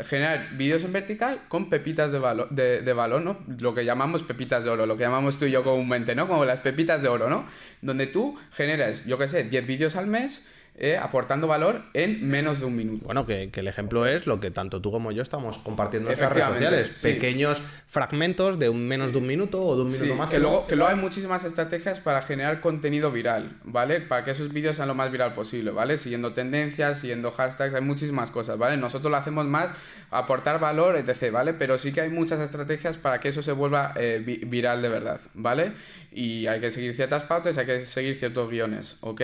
generar 0.05 0.49
vídeos 0.57 0.83
en 0.83 0.91
vertical 0.93 1.41
con 1.49 1.69
pepitas 1.69 2.11
de, 2.11 2.19
valo- 2.19 2.47
de, 2.49 2.81
de 2.81 2.93
valor, 2.93 3.21
¿no? 3.21 3.37
Lo 3.59 3.73
que 3.73 3.85
llamamos 3.85 4.23
pepitas 4.23 4.63
de 4.63 4.69
oro, 4.71 4.85
lo 4.85 4.97
que 4.97 5.03
llamamos 5.03 5.37
tú 5.37 5.45
y 5.45 5.51
yo 5.51 5.63
comúnmente, 5.63 6.15
¿no? 6.15 6.27
Como 6.27 6.45
las 6.45 6.59
pepitas 6.59 7.01
de 7.01 7.09
oro, 7.09 7.29
¿no? 7.29 7.45
Donde 7.81 8.07
tú 8.07 8.37
generas, 8.53 9.05
yo 9.05 9.17
qué 9.17 9.27
sé, 9.27 9.43
10 9.43 9.67
vídeos 9.67 9.95
al 9.95 10.07
mes 10.07 10.45
eh, 10.75 10.97
aportando 10.97 11.45
valor 11.47 11.83
en 11.93 12.27
menos 12.27 12.59
de 12.59 12.65
un 12.65 12.75
minuto. 12.75 13.05
Bueno, 13.05 13.25
que, 13.27 13.49
que 13.51 13.59
el 13.59 13.67
ejemplo 13.67 14.05
es 14.07 14.25
lo 14.25 14.39
que 14.39 14.49
tanto 14.51 14.81
tú 14.81 14.91
como 14.91 15.11
yo 15.11 15.21
estamos 15.21 15.57
compartiendo 15.59 16.09
en 16.09 16.17
nuestras 16.17 16.33
redes 16.33 16.47
sociales. 16.49 16.91
sí. 16.95 17.13
Pequeños 17.13 17.61
fragmentos 17.87 18.57
de 18.57 18.69
un 18.69 18.87
menos 18.87 19.11
de 19.11 19.19
un 19.19 19.27
minuto 19.27 19.61
o 19.63 19.75
de 19.75 19.83
un 19.83 19.87
minuto 19.89 20.05
Sí, 20.05 20.09
máximo. 20.11 20.29
que 20.31 20.39
luego, 20.39 20.67
que 20.67 20.75
luego 20.75 20.89
hay 20.91 20.97
muchísimas 20.97 21.43
estrategias 21.43 21.99
para 21.99 22.21
generar 22.23 22.59
contenido 22.59 23.11
viral, 23.11 23.51
¿vale? 23.63 24.01
Para 24.01 24.23
que 24.23 24.31
esos 24.31 24.51
vídeos 24.51 24.75
sean 24.75 24.87
lo 24.87 24.95
más 24.95 25.11
viral 25.11 25.33
posible, 25.33 25.69
¿vale? 25.71 25.97
Siguiendo 25.97 26.33
tendencias, 26.33 26.99
siguiendo 26.99 27.31
hashtags, 27.31 27.73
hay 27.75 27.81
muchísimas 27.81 28.31
cosas, 28.31 28.57
¿vale? 28.57 28.75
Nosotros 28.77 29.11
lo 29.11 29.17
hacemos 29.17 29.45
más 29.45 29.71
aportar 30.09 30.59
valor, 30.59 30.95
etc., 30.97 31.31
¿vale? 31.31 31.53
Pero 31.53 31.77
sí 31.77 31.91
que 31.93 32.01
hay 32.01 32.09
muchas 32.09 32.39
estrategias 32.39 32.97
para 32.97 33.19
que 33.19 33.29
eso 33.29 33.43
se 33.43 33.51
vuelva 33.51 33.93
eh, 33.95 34.21
vi- 34.25 34.41
viral 34.45 34.81
de 34.81 34.89
verdad, 34.89 35.21
¿vale? 35.35 35.73
Y 36.11 36.47
hay 36.47 36.59
que 36.59 36.71
seguir 36.71 36.95
ciertas 36.95 37.23
pautas, 37.25 37.57
hay 37.57 37.65
que 37.65 37.85
seguir 37.85 38.15
ciertos 38.15 38.49
guiones, 38.49 38.97
¿ok? 39.01 39.21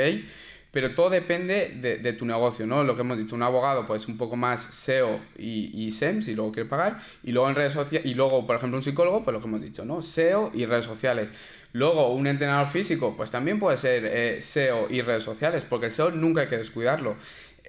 Pero 0.72 0.94
todo 0.94 1.10
depende 1.10 1.76
de, 1.82 1.98
de 1.98 2.14
tu 2.14 2.26
negocio, 2.26 2.68
¿no? 2.68 2.84
Lo 2.84 2.96
que 2.96 3.02
hemos 3.02 3.18
dicho, 3.18 3.36
un 3.36 3.42
abogado, 3.44 3.88
pues 3.88 4.08
un 4.08 4.18
poco 4.18 4.36
más 4.36 4.62
SEO 4.62 5.20
y, 5.38 5.72
y 5.74 5.92
SEM, 5.92 6.22
si 6.22 6.36
luego 6.36 6.52
quiere 6.52 6.70
pagar. 6.70 7.00
Y 7.24 7.32
luego 7.32 7.50
en 7.50 7.56
redes 7.56 7.74
sociales, 7.74 8.10
y 8.10 8.14
luego, 8.14 8.46
por 8.46 8.56
ejemplo, 8.56 8.78
un 8.78 8.84
psicólogo, 8.84 9.24
pues 9.24 9.34
lo 9.34 9.42
que 9.42 9.48
hemos 9.48 9.62
dicho, 9.62 9.84
¿no? 9.84 10.02
SEO 10.02 10.52
y 10.54 10.66
redes 10.66 10.86
sociales. 10.86 11.34
Luego, 11.72 12.14
un 12.14 12.28
entrenador 12.28 12.68
físico, 12.68 13.16
pues 13.16 13.32
también 13.32 13.60
puede 13.60 13.78
ser 13.78 14.06
eh, 14.06 14.42
SEO 14.42 14.88
y 14.90 15.02
redes 15.02 15.24
sociales, 15.24 15.66
porque 15.68 15.88
el 15.88 15.92
SEO 15.92 16.12
nunca 16.12 16.42
hay 16.42 16.48
que 16.48 16.58
descuidarlo. 16.58 17.16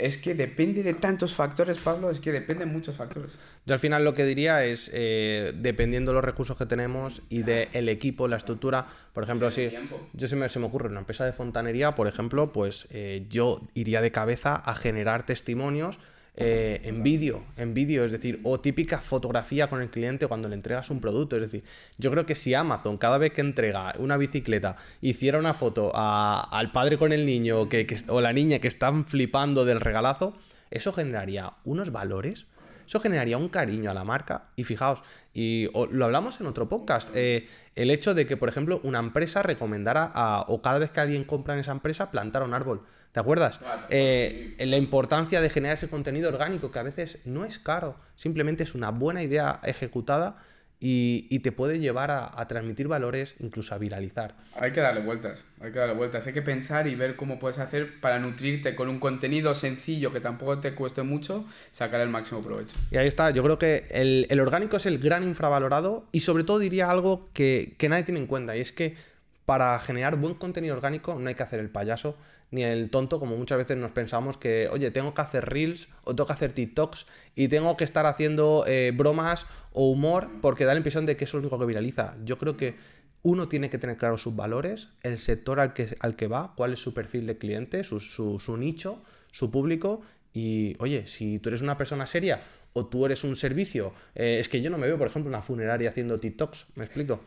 Es 0.00 0.16
que 0.18 0.34
depende 0.34 0.82
de 0.82 0.94
tantos 0.94 1.34
factores, 1.34 1.78
Pablo, 1.78 2.10
es 2.10 2.20
que 2.20 2.32
depende 2.32 2.64
de 2.64 2.70
muchos 2.70 2.96
factores. 2.96 3.38
Yo 3.66 3.74
al 3.74 3.80
final 3.80 4.02
lo 4.02 4.14
que 4.14 4.24
diría 4.24 4.64
es, 4.64 4.90
eh, 4.94 5.52
dependiendo 5.54 6.12
de 6.12 6.14
los 6.14 6.24
recursos 6.24 6.56
que 6.56 6.66
tenemos 6.66 7.22
y 7.28 7.42
del 7.42 7.88
equipo, 7.88 8.26
la 8.26 8.36
estructura, 8.36 8.86
por 9.12 9.24
ejemplo, 9.24 9.50
si 9.50 9.70
yo 10.14 10.26
se 10.26 10.36
me, 10.36 10.48
se 10.48 10.58
me 10.58 10.66
ocurre 10.66 10.88
una 10.88 11.00
empresa 11.00 11.24
de 11.24 11.32
fontanería, 11.32 11.94
por 11.94 12.08
ejemplo, 12.08 12.52
pues 12.52 12.88
eh, 12.90 13.26
yo 13.28 13.60
iría 13.74 14.00
de 14.00 14.10
cabeza 14.10 14.54
a 14.54 14.74
generar 14.74 15.26
testimonios 15.26 15.98
eh, 16.42 16.80
en 16.84 17.02
vídeo, 17.02 17.44
en 17.58 17.74
vídeo, 17.74 18.04
es 18.04 18.12
decir, 18.12 18.40
o 18.44 18.58
típica 18.60 18.98
fotografía 18.98 19.68
con 19.68 19.82
el 19.82 19.90
cliente 19.90 20.26
cuando 20.26 20.48
le 20.48 20.54
entregas 20.54 20.88
un 20.90 21.00
producto, 21.00 21.36
es 21.36 21.42
decir, 21.42 21.62
yo 21.98 22.10
creo 22.10 22.24
que 22.26 22.34
si 22.34 22.54
Amazon 22.54 22.96
cada 22.96 23.18
vez 23.18 23.32
que 23.32 23.42
entrega 23.42 23.92
una 23.98 24.16
bicicleta 24.16 24.76
hiciera 25.02 25.38
una 25.38 25.52
foto 25.54 25.92
a- 25.94 26.40
al 26.50 26.72
padre 26.72 26.96
con 26.98 27.12
el 27.12 27.26
niño 27.26 27.68
que, 27.68 27.86
que- 27.86 27.98
o 28.08 28.20
la 28.20 28.32
niña 28.32 28.58
que 28.58 28.68
están 28.68 29.04
flipando 29.04 29.64
del 29.64 29.80
regalazo, 29.80 30.34
eso 30.70 30.92
generaría 30.92 31.52
unos 31.64 31.92
valores 31.92 32.46
eso 32.90 32.98
generaría 32.98 33.38
un 33.38 33.48
cariño 33.48 33.88
a 33.88 33.94
la 33.94 34.02
marca. 34.02 34.48
Y 34.56 34.64
fijaos, 34.64 35.00
y 35.32 35.68
o- 35.74 35.86
lo 35.86 36.04
hablamos 36.06 36.40
en 36.40 36.48
otro 36.48 36.68
podcast, 36.68 37.08
eh, 37.14 37.46
el 37.76 37.88
hecho 37.92 38.14
de 38.14 38.26
que, 38.26 38.36
por 38.36 38.48
ejemplo, 38.48 38.80
una 38.82 38.98
empresa 38.98 39.44
recomendara 39.44 40.10
a- 40.12 40.44
o 40.48 40.60
cada 40.60 40.80
vez 40.80 40.90
que 40.90 40.98
alguien 40.98 41.22
compra 41.22 41.54
en 41.54 41.60
esa 41.60 41.70
empresa, 41.70 42.10
plantar 42.10 42.42
un 42.42 42.52
árbol. 42.52 42.82
¿Te 43.12 43.20
acuerdas? 43.20 43.60
Eh, 43.90 44.56
la 44.58 44.76
importancia 44.76 45.40
de 45.40 45.50
generar 45.50 45.76
ese 45.76 45.88
contenido 45.88 46.28
orgánico, 46.30 46.72
que 46.72 46.80
a 46.80 46.82
veces 46.82 47.18
no 47.24 47.44
es 47.44 47.60
caro, 47.60 47.94
simplemente 48.16 48.64
es 48.64 48.74
una 48.74 48.90
buena 48.90 49.22
idea 49.22 49.60
ejecutada 49.64 50.38
y, 50.80 51.26
y 51.28 51.40
te 51.40 51.52
puede 51.52 51.78
llevar 51.78 52.10
a, 52.10 52.30
a 52.34 52.48
transmitir 52.48 52.88
valores, 52.88 53.34
incluso 53.38 53.74
a 53.74 53.78
viralizar. 53.78 54.34
Hay 54.54 54.72
que 54.72 54.80
darle 54.80 55.02
vueltas, 55.02 55.44
hay 55.60 55.72
que 55.72 55.78
darle 55.78 55.94
vueltas, 55.94 56.26
hay 56.26 56.32
que 56.32 56.42
pensar 56.42 56.86
y 56.86 56.94
ver 56.94 57.16
cómo 57.16 57.38
puedes 57.38 57.58
hacer 57.58 58.00
para 58.00 58.18
nutrirte 58.18 58.74
con 58.74 58.88
un 58.88 58.98
contenido 58.98 59.54
sencillo 59.54 60.12
que 60.12 60.20
tampoco 60.20 60.58
te 60.58 60.74
cueste 60.74 61.02
mucho, 61.02 61.44
sacar 61.70 62.00
el 62.00 62.08
máximo 62.08 62.42
provecho. 62.42 62.74
Y 62.90 62.96
ahí 62.96 63.06
está, 63.06 63.30
yo 63.30 63.42
creo 63.42 63.58
que 63.58 63.84
el, 63.90 64.26
el 64.30 64.40
orgánico 64.40 64.78
es 64.78 64.86
el 64.86 64.98
gran 64.98 65.22
infravalorado 65.22 66.08
y 66.12 66.20
sobre 66.20 66.44
todo 66.44 66.58
diría 66.58 66.90
algo 66.90 67.28
que, 67.34 67.74
que 67.76 67.88
nadie 67.90 68.04
tiene 68.04 68.20
en 68.20 68.26
cuenta 68.26 68.56
y 68.56 68.60
es 68.60 68.72
que 68.72 68.96
para 69.44 69.78
generar 69.80 70.16
buen 70.16 70.34
contenido 70.34 70.74
orgánico 70.74 71.18
no 71.18 71.28
hay 71.28 71.34
que 71.34 71.42
hacer 71.42 71.60
el 71.60 71.68
payaso 71.68 72.16
ni 72.50 72.64
el 72.64 72.90
tonto 72.90 73.20
como 73.20 73.36
muchas 73.36 73.58
veces 73.58 73.76
nos 73.76 73.92
pensamos 73.92 74.36
que, 74.36 74.68
oye, 74.72 74.90
tengo 74.90 75.14
que 75.14 75.22
hacer 75.22 75.44
reels 75.46 75.88
o 76.04 76.14
tengo 76.14 76.26
que 76.26 76.32
hacer 76.32 76.52
TikToks 76.52 77.06
y 77.36 77.48
tengo 77.48 77.76
que 77.76 77.84
estar 77.84 78.06
haciendo 78.06 78.64
eh, 78.66 78.92
bromas 78.94 79.46
o 79.72 79.88
humor 79.90 80.28
porque 80.42 80.64
da 80.64 80.72
la 80.74 80.78
impresión 80.78 81.06
de 81.06 81.16
que 81.16 81.24
es 81.24 81.32
lo 81.32 81.40
único 81.40 81.58
que 81.58 81.66
viraliza. 81.66 82.16
Yo 82.24 82.38
creo 82.38 82.56
que 82.56 82.74
uno 83.22 83.48
tiene 83.48 83.70
que 83.70 83.78
tener 83.78 83.96
claro 83.98 84.18
sus 84.18 84.34
valores, 84.34 84.88
el 85.02 85.18
sector 85.18 85.60
al 85.60 85.74
que, 85.74 85.94
al 86.00 86.16
que 86.16 86.26
va, 86.26 86.54
cuál 86.56 86.72
es 86.72 86.80
su 86.80 86.92
perfil 86.94 87.26
de 87.26 87.36
cliente, 87.38 87.84
su, 87.84 88.00
su- 88.00 88.38
su 88.40 88.56
nicho, 88.56 89.02
su 89.30 89.50
público. 89.50 90.02
Y 90.32 90.74
oye, 90.78 91.06
si 91.06 91.38
tú 91.38 91.50
eres 91.50 91.60
una 91.60 91.76
persona 91.76 92.06
seria 92.06 92.42
o 92.72 92.86
tú 92.86 93.04
eres 93.04 93.22
un 93.24 93.36
servicio. 93.36 93.92
Eh, 94.14 94.38
es 94.40 94.48
que 94.48 94.62
yo 94.62 94.70
no 94.70 94.78
me 94.78 94.86
veo, 94.86 94.96
por 94.96 95.06
ejemplo, 95.08 95.28
una 95.28 95.42
funeraria 95.42 95.90
haciendo 95.90 96.18
TikToks, 96.18 96.66
¿me 96.76 96.84
explico? 96.84 97.20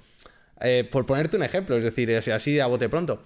Eh, 0.61 0.87
por 0.89 1.05
ponerte 1.05 1.35
un 1.37 1.43
ejemplo, 1.43 1.75
es 1.75 1.83
decir, 1.83 2.11
así 2.15 2.59
a 2.59 2.67
bote 2.67 2.87
pronto. 2.89 3.23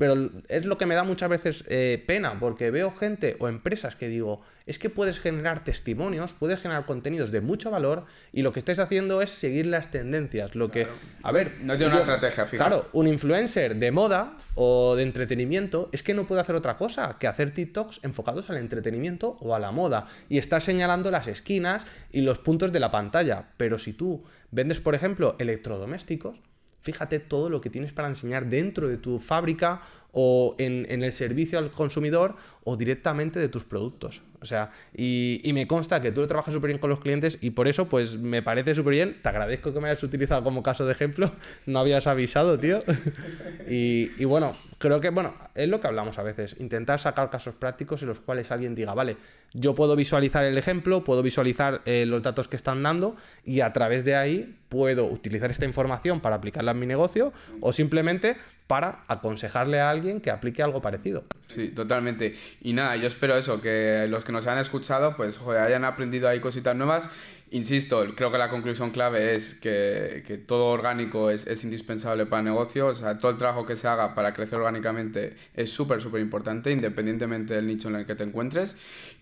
Pero 0.00 0.30
es 0.48 0.64
lo 0.64 0.78
que 0.78 0.86
me 0.86 0.94
da 0.94 1.04
muchas 1.04 1.28
veces 1.28 1.62
eh, 1.68 2.02
pena, 2.06 2.40
porque 2.40 2.70
veo 2.70 2.90
gente 2.90 3.36
o 3.38 3.48
empresas 3.48 3.96
que 3.96 4.08
digo, 4.08 4.40
es 4.64 4.78
que 4.78 4.88
puedes 4.88 5.20
generar 5.20 5.62
testimonios, 5.62 6.32
puedes 6.32 6.58
generar 6.58 6.86
contenidos 6.86 7.30
de 7.32 7.42
mucho 7.42 7.70
valor 7.70 8.06
y 8.32 8.40
lo 8.40 8.50
que 8.54 8.60
estáis 8.60 8.78
haciendo 8.78 9.20
es 9.20 9.28
seguir 9.28 9.66
las 9.66 9.90
tendencias. 9.90 10.54
Lo 10.54 10.70
que, 10.70 10.86
a 11.22 11.32
ver, 11.32 11.58
no 11.60 11.76
tiene 11.76 11.92
una 11.92 12.00
estrategia 12.00 12.46
fija. 12.46 12.64
Claro, 12.64 12.86
un 12.94 13.08
influencer 13.08 13.76
de 13.76 13.90
moda 13.90 14.38
o 14.54 14.96
de 14.96 15.02
entretenimiento 15.02 15.90
es 15.92 16.02
que 16.02 16.14
no 16.14 16.26
puede 16.26 16.40
hacer 16.40 16.54
otra 16.54 16.78
cosa 16.78 17.18
que 17.18 17.26
hacer 17.26 17.50
TikToks 17.50 18.00
enfocados 18.02 18.48
al 18.48 18.56
entretenimiento 18.56 19.36
o 19.40 19.54
a 19.54 19.58
la 19.58 19.70
moda 19.70 20.06
y 20.30 20.38
estar 20.38 20.62
señalando 20.62 21.10
las 21.10 21.26
esquinas 21.26 21.84
y 22.10 22.22
los 22.22 22.38
puntos 22.38 22.72
de 22.72 22.80
la 22.80 22.90
pantalla. 22.90 23.50
Pero 23.58 23.78
si 23.78 23.92
tú 23.92 24.24
vendes, 24.50 24.80
por 24.80 24.94
ejemplo, 24.94 25.36
electrodomésticos, 25.38 26.38
fíjate 26.80 27.18
todo 27.20 27.50
lo 27.50 27.60
que 27.60 27.70
tienes 27.70 27.92
para 27.92 28.08
enseñar 28.08 28.46
dentro 28.46 28.88
de 28.88 28.96
tu 28.96 29.18
fábrica 29.18 29.82
o 30.12 30.54
en, 30.58 30.86
el 30.88 31.12
servicio 31.12 31.58
al 31.58 31.70
consumidor 31.70 32.36
o 32.64 32.76
directamente 32.76 33.38
de 33.38 33.48
tus 33.48 33.64
productos. 33.64 34.22
O 34.42 34.46
sea, 34.46 34.70
y, 34.96 35.42
me 35.52 35.66
consta 35.66 36.00
que 36.00 36.12
tú 36.12 36.20
lo 36.20 36.28
trabajas 36.28 36.54
súper 36.54 36.68
bien 36.68 36.78
con 36.78 36.88
los 36.88 37.00
clientes 37.00 37.38
y 37.40 37.50
por 37.50 37.68
eso 37.68 37.88
pues 37.88 38.16
me 38.16 38.42
parece 38.42 38.74
súper 38.74 38.92
bien. 38.92 39.16
Te 39.22 39.28
agradezco 39.28 39.72
que 39.72 39.80
me 39.80 39.88
hayas 39.88 40.02
utilizado 40.02 40.42
como 40.42 40.62
caso 40.62 40.86
de 40.86 40.92
ejemplo. 40.92 41.30
No 41.66 41.78
habías 41.78 42.06
avisado, 42.06 42.58
tío. 42.58 42.82
y, 43.68 44.10
y, 44.18 44.24
bueno, 44.24 44.56
creo 44.78 45.00
que, 45.00 45.10
bueno, 45.10 45.34
es 45.54 45.68
lo 45.68 45.80
que 45.80 45.86
hablamos 45.86 46.18
a 46.18 46.22
veces. 46.22 46.56
Intentar 46.58 46.98
sacar 46.98 47.30
casos 47.30 47.54
prácticos 47.54 48.02
en 48.02 48.08
los 48.08 48.20
cuales 48.20 48.50
alguien 48.50 48.74
diga, 48.74 48.94
vale, 48.94 49.16
yo 49.52 49.74
puedo 49.74 49.96
visualizar 49.96 50.44
el 50.44 50.56
ejemplo, 50.56 51.04
puedo 51.04 51.22
visualizar 51.22 51.80
eh, 51.84 52.06
los 52.06 52.22
datos 52.22 52.48
que 52.48 52.56
están 52.56 52.82
dando 52.82 53.16
y 53.44 53.60
a 53.60 53.72
través 53.72 54.04
de 54.04 54.16
ahí 54.16 54.56
puedo 54.68 55.06
utilizar 55.06 55.50
esta 55.50 55.64
información 55.64 56.20
para 56.20 56.36
aplicarla 56.36 56.70
en 56.70 56.78
mi 56.78 56.86
negocio 56.86 57.32
o 57.60 57.72
simplemente 57.72 58.36
para 58.70 59.00
aconsejarle 59.08 59.80
a 59.80 59.90
alguien 59.90 60.20
que 60.20 60.30
aplique 60.30 60.62
algo 60.62 60.80
parecido. 60.80 61.24
Sí, 61.48 61.70
totalmente. 61.70 62.36
Y 62.60 62.72
nada, 62.72 62.94
yo 62.94 63.08
espero 63.08 63.36
eso, 63.36 63.60
que 63.60 64.06
los 64.08 64.22
que 64.22 64.30
nos 64.30 64.46
han 64.46 64.58
escuchado, 64.58 65.16
pues 65.16 65.38
joder, 65.38 65.62
hayan 65.62 65.84
aprendido 65.84 66.28
ahí 66.28 66.38
cositas 66.38 66.76
nuevas 66.76 67.10
Insisto, 67.52 68.04
creo 68.14 68.30
que 68.30 68.38
la 68.38 68.48
conclusión 68.48 68.90
clave 68.90 69.34
es 69.34 69.56
que, 69.56 70.22
que 70.24 70.38
todo 70.38 70.66
orgánico 70.66 71.30
es, 71.30 71.48
es, 71.48 71.64
indispensable 71.64 72.24
para 72.24 72.40
el 72.40 72.44
negocio. 72.44 72.86
O 72.86 72.94
sea, 72.94 73.18
todo 73.18 73.32
el 73.32 73.38
trabajo 73.38 73.66
que 73.66 73.74
se 73.74 73.88
haga 73.88 74.14
para 74.14 74.32
crecer 74.32 74.60
orgánicamente 74.60 75.34
es 75.54 75.70
súper, 75.70 76.00
súper 76.00 76.20
importante, 76.20 76.70
independientemente 76.70 77.54
del 77.54 77.66
nicho 77.66 77.88
en 77.88 77.96
el 77.96 78.06
que 78.06 78.14
te 78.14 78.22
encuentres. 78.22 78.76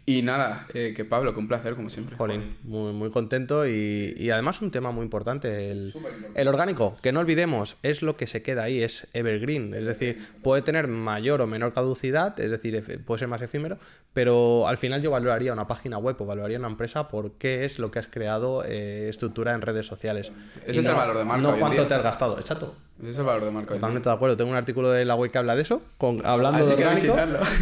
Y 0.05 0.23
nada, 0.23 0.67
eh, 0.75 0.93
que 0.95 1.07
Pablo, 1.07 1.33
que 1.33 1.41
un 1.41 1.49
placer, 1.49 1.75
como 1.75 1.89
siempre. 1.89 2.17
Jolín, 2.17 2.57
muy, 2.65 2.93
muy 2.93 3.11
contento 3.11 3.67
y, 3.67 4.15
y 4.17 4.31
además 4.31 4.61
un 4.61 4.71
tema 4.71 4.91
muy 4.91 5.05
importante 5.05 5.71
el, 5.71 5.93
el, 6.35 6.49
orgánico, 6.49 6.97
que 7.03 7.13
no 7.13 7.21
olvidemos, 7.21 7.77
es 7.83 8.03
lo 8.03 8.17
que 8.17 8.27
se 8.27 8.43
queda 8.43 8.65
ahí, 8.65 8.83
es 8.83 9.07
evergreen. 9.15 9.73
Es 9.73 9.85
decir, 9.85 10.27
puede 10.43 10.61
tener 10.63 10.87
mayor 10.89 11.41
o 11.41 11.47
menor 11.47 11.73
caducidad, 11.73 12.39
es 12.41 12.51
decir, 12.51 13.03
puede 13.05 13.19
ser 13.19 13.29
más 13.29 13.43
efímero, 13.43 13.79
pero 14.13 14.67
al 14.67 14.79
final 14.79 15.03
yo 15.03 15.11
valoraría 15.11 15.53
una 15.53 15.67
página 15.67 15.99
web 15.99 16.17
o 16.21 16.27
valoraría 16.27 16.59
una 16.59 16.69
empresa 16.69 17.09
por 17.09 17.33
qué 17.33 17.65
es 17.67 17.79
lo 17.79 17.91
que 17.91 17.99
has 17.99 18.07
creado 18.07 18.18
eh, 18.21 19.09
estructura 19.09 19.55
en 19.55 19.63
redes 19.63 19.87
sociales. 19.87 20.33
Ese 20.67 20.81
es 20.81 20.87
el 20.87 20.95
valor 20.95 21.19
de 21.19 21.25
marca. 21.25 21.43
No 21.43 21.59
cuánto 21.59 21.87
te 21.87 21.95
has 21.95 22.03
gastado, 22.03 22.39
exacto. 22.39 22.75
Ese 23.01 23.13
es 23.13 23.19
el 23.19 23.25
valor 23.25 23.45
de 23.45 23.51
marca. 23.53 23.75
Totalmente 23.75 24.09
de 24.09 24.15
acuerdo. 24.15 24.37
Tengo 24.37 24.51
un 24.51 24.57
artículo 24.57 24.91
de 24.91 25.05
la 25.05 25.15
web 25.15 25.31
que 25.31 25.39
habla 25.39 25.55
de 25.55 25.63
eso, 25.63 25.83
con, 25.99 26.25
hablando 26.27 26.67
de 26.67 26.75
orgánico. 26.75 27.17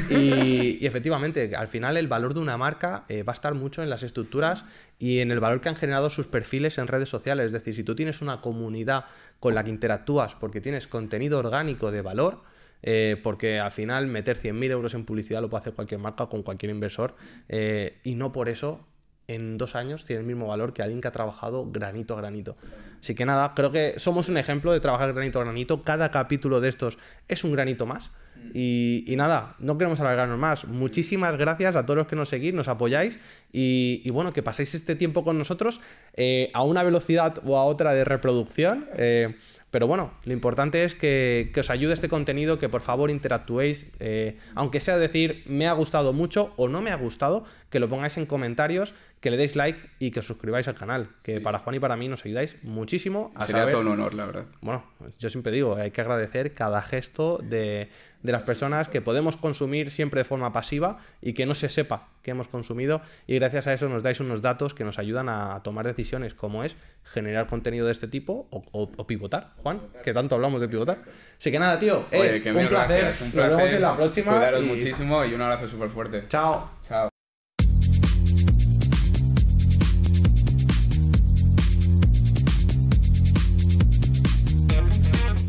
Y, 0.08 0.78
y, 0.80 0.86
efectivamente, 0.86 1.54
al 1.54 1.68
final 1.68 1.98
el 1.98 2.08
valor 2.08 2.32
de 2.32 2.40
una 2.40 2.56
marca 2.56 3.04
eh, 3.08 3.22
va 3.22 3.32
a 3.32 3.34
estar 3.34 3.54
mucho 3.54 3.82
en 3.82 3.90
las 3.90 4.02
estructuras 4.02 4.64
y 4.98 5.18
en 5.18 5.30
el 5.30 5.40
valor 5.40 5.60
que 5.60 5.68
han 5.68 5.76
generado 5.76 6.08
sus 6.08 6.26
perfiles 6.26 6.78
en 6.78 6.86
redes 6.86 7.10
sociales. 7.10 7.46
Es 7.46 7.52
decir, 7.52 7.74
si 7.74 7.84
tú 7.84 7.94
tienes 7.94 8.22
una 8.22 8.40
comunidad 8.40 9.04
con 9.38 9.54
la 9.54 9.62
que 9.62 9.70
interactúas 9.70 10.34
porque 10.34 10.62
tienes 10.62 10.86
contenido 10.86 11.38
orgánico 11.38 11.90
de 11.90 12.00
valor, 12.00 12.40
eh, 12.82 13.20
porque 13.22 13.60
al 13.60 13.72
final 13.72 14.06
meter 14.06 14.38
100.000 14.38 14.70
euros 14.70 14.94
en 14.94 15.04
publicidad 15.04 15.42
lo 15.42 15.50
puede 15.50 15.62
hacer 15.62 15.74
cualquier 15.74 16.00
marca 16.00 16.26
con 16.26 16.42
cualquier 16.42 16.70
inversor 16.70 17.14
y 17.48 18.14
no 18.14 18.32
por 18.32 18.48
eso 18.48 18.80
en 19.28 19.58
dos 19.58 19.74
años 19.74 20.04
tiene 20.04 20.20
el 20.20 20.26
mismo 20.26 20.46
valor 20.46 20.72
que 20.72 20.82
alguien 20.82 21.00
que 21.00 21.08
ha 21.08 21.12
trabajado 21.12 21.66
granito 21.70 22.14
a 22.14 22.18
granito. 22.18 22.56
Así 23.00 23.14
que 23.14 23.26
nada, 23.26 23.52
creo 23.54 23.72
que 23.72 23.98
somos 23.98 24.28
un 24.28 24.36
ejemplo 24.36 24.72
de 24.72 24.80
trabajar 24.80 25.12
granito 25.12 25.40
a 25.40 25.44
granito. 25.44 25.82
Cada 25.82 26.10
capítulo 26.10 26.60
de 26.60 26.68
estos 26.68 26.98
es 27.28 27.44
un 27.44 27.52
granito 27.52 27.86
más. 27.86 28.10
Y, 28.54 29.14
nada, 29.16 29.56
no 29.58 29.76
queremos 29.76 30.00
alargarnos 30.00 30.38
más. 30.38 30.66
Muchísimas 30.66 31.36
gracias 31.36 31.76
a 31.76 31.84
todos 31.84 31.98
los 31.98 32.06
que 32.06 32.16
nos 32.16 32.28
seguís, 32.28 32.54
nos 32.54 32.68
apoyáis 32.68 33.18
y, 33.52 34.08
bueno, 34.10 34.32
que 34.32 34.42
paséis 34.42 34.74
este 34.74 34.94
tiempo 34.94 35.24
con 35.24 35.38
nosotros 35.38 35.80
eh, 36.14 36.50
a 36.54 36.62
una 36.62 36.82
velocidad 36.82 37.38
o 37.44 37.56
a 37.58 37.64
otra 37.64 37.92
de 37.92 38.04
reproducción. 38.04 38.88
Eh, 38.96 39.34
pero 39.70 39.86
bueno, 39.86 40.14
lo 40.24 40.32
importante 40.32 40.84
es 40.84 40.94
que, 40.94 41.52
os 41.58 41.70
ayude 41.70 41.92
este 41.92 42.08
contenido, 42.08 42.58
que 42.58 42.68
por 42.68 42.80
favor 42.80 43.10
interactuéis, 43.10 43.92
eh, 43.98 44.38
aunque 44.54 44.80
sea 44.80 44.96
decir 44.96 45.42
me 45.46 45.66
ha 45.66 45.72
gustado 45.72 46.12
mucho 46.12 46.54
o 46.56 46.68
no 46.68 46.80
me 46.80 46.92
ha 46.92 46.96
gustado, 46.96 47.44
que 47.68 47.80
lo 47.80 47.88
pongáis 47.88 48.16
en 48.16 48.26
comentarios, 48.26 48.94
que 49.26 49.30
le 49.32 49.36
deis 49.38 49.56
like 49.56 49.80
y 49.98 50.12
que 50.12 50.20
os 50.20 50.26
suscribáis 50.26 50.68
al 50.68 50.76
canal, 50.76 51.08
que 51.24 51.40
para 51.40 51.58
Juan 51.58 51.74
y 51.74 51.80
para 51.80 51.96
mí 51.96 52.06
nos 52.06 52.24
ayudáis 52.24 52.62
muchísimo. 52.62 53.32
A 53.34 53.44
Sería 53.44 53.68
todo 53.68 53.80
un 53.80 53.88
honor, 53.88 54.14
la 54.14 54.24
verdad. 54.24 54.44
Bueno, 54.60 54.84
yo 55.18 55.28
siempre 55.30 55.50
digo, 55.50 55.74
hay 55.74 55.90
que 55.90 56.00
agradecer 56.00 56.54
cada 56.54 56.80
gesto 56.80 57.40
de, 57.42 57.88
de 58.22 58.32
las 58.32 58.44
personas 58.44 58.88
que 58.88 59.00
podemos 59.00 59.36
consumir 59.36 59.90
siempre 59.90 60.20
de 60.20 60.24
forma 60.24 60.52
pasiva 60.52 60.98
y 61.20 61.32
que 61.32 61.44
no 61.44 61.56
se 61.56 61.68
sepa 61.68 62.06
que 62.22 62.30
hemos 62.30 62.46
consumido 62.46 63.00
y 63.26 63.34
gracias 63.34 63.66
a 63.66 63.72
eso 63.72 63.88
nos 63.88 64.04
dais 64.04 64.20
unos 64.20 64.42
datos 64.42 64.74
que 64.74 64.84
nos 64.84 65.00
ayudan 65.00 65.28
a 65.28 65.60
tomar 65.64 65.88
decisiones 65.88 66.32
como 66.34 66.62
es 66.62 66.76
generar 67.02 67.48
contenido 67.48 67.86
de 67.86 67.90
este 67.90 68.06
tipo 68.06 68.46
o, 68.52 69.06
pivotar, 69.08 69.54
Juan, 69.56 69.80
que 70.04 70.14
tanto 70.14 70.36
hablamos 70.36 70.60
de 70.60 70.68
pivotar. 70.68 70.98
Así 71.36 71.50
que 71.50 71.58
nada, 71.58 71.80
tío, 71.80 72.06
eh, 72.12 72.44
un, 72.46 72.68
placer. 72.68 73.12
un, 73.22 73.32
placer. 73.32 73.50
Nos 73.50 73.56
vemos 73.56 73.72
en 73.72 73.82
la 73.82 73.96
próxima. 73.96 74.32
Cuidaros 74.34 74.62
muchísimo 74.62 75.24
y 75.24 75.34
un 75.34 75.42
abrazo 75.42 75.66
súper 75.66 75.88
fuerte. 75.88 76.26
Chao. 76.28 76.70
Chao. 76.86 77.08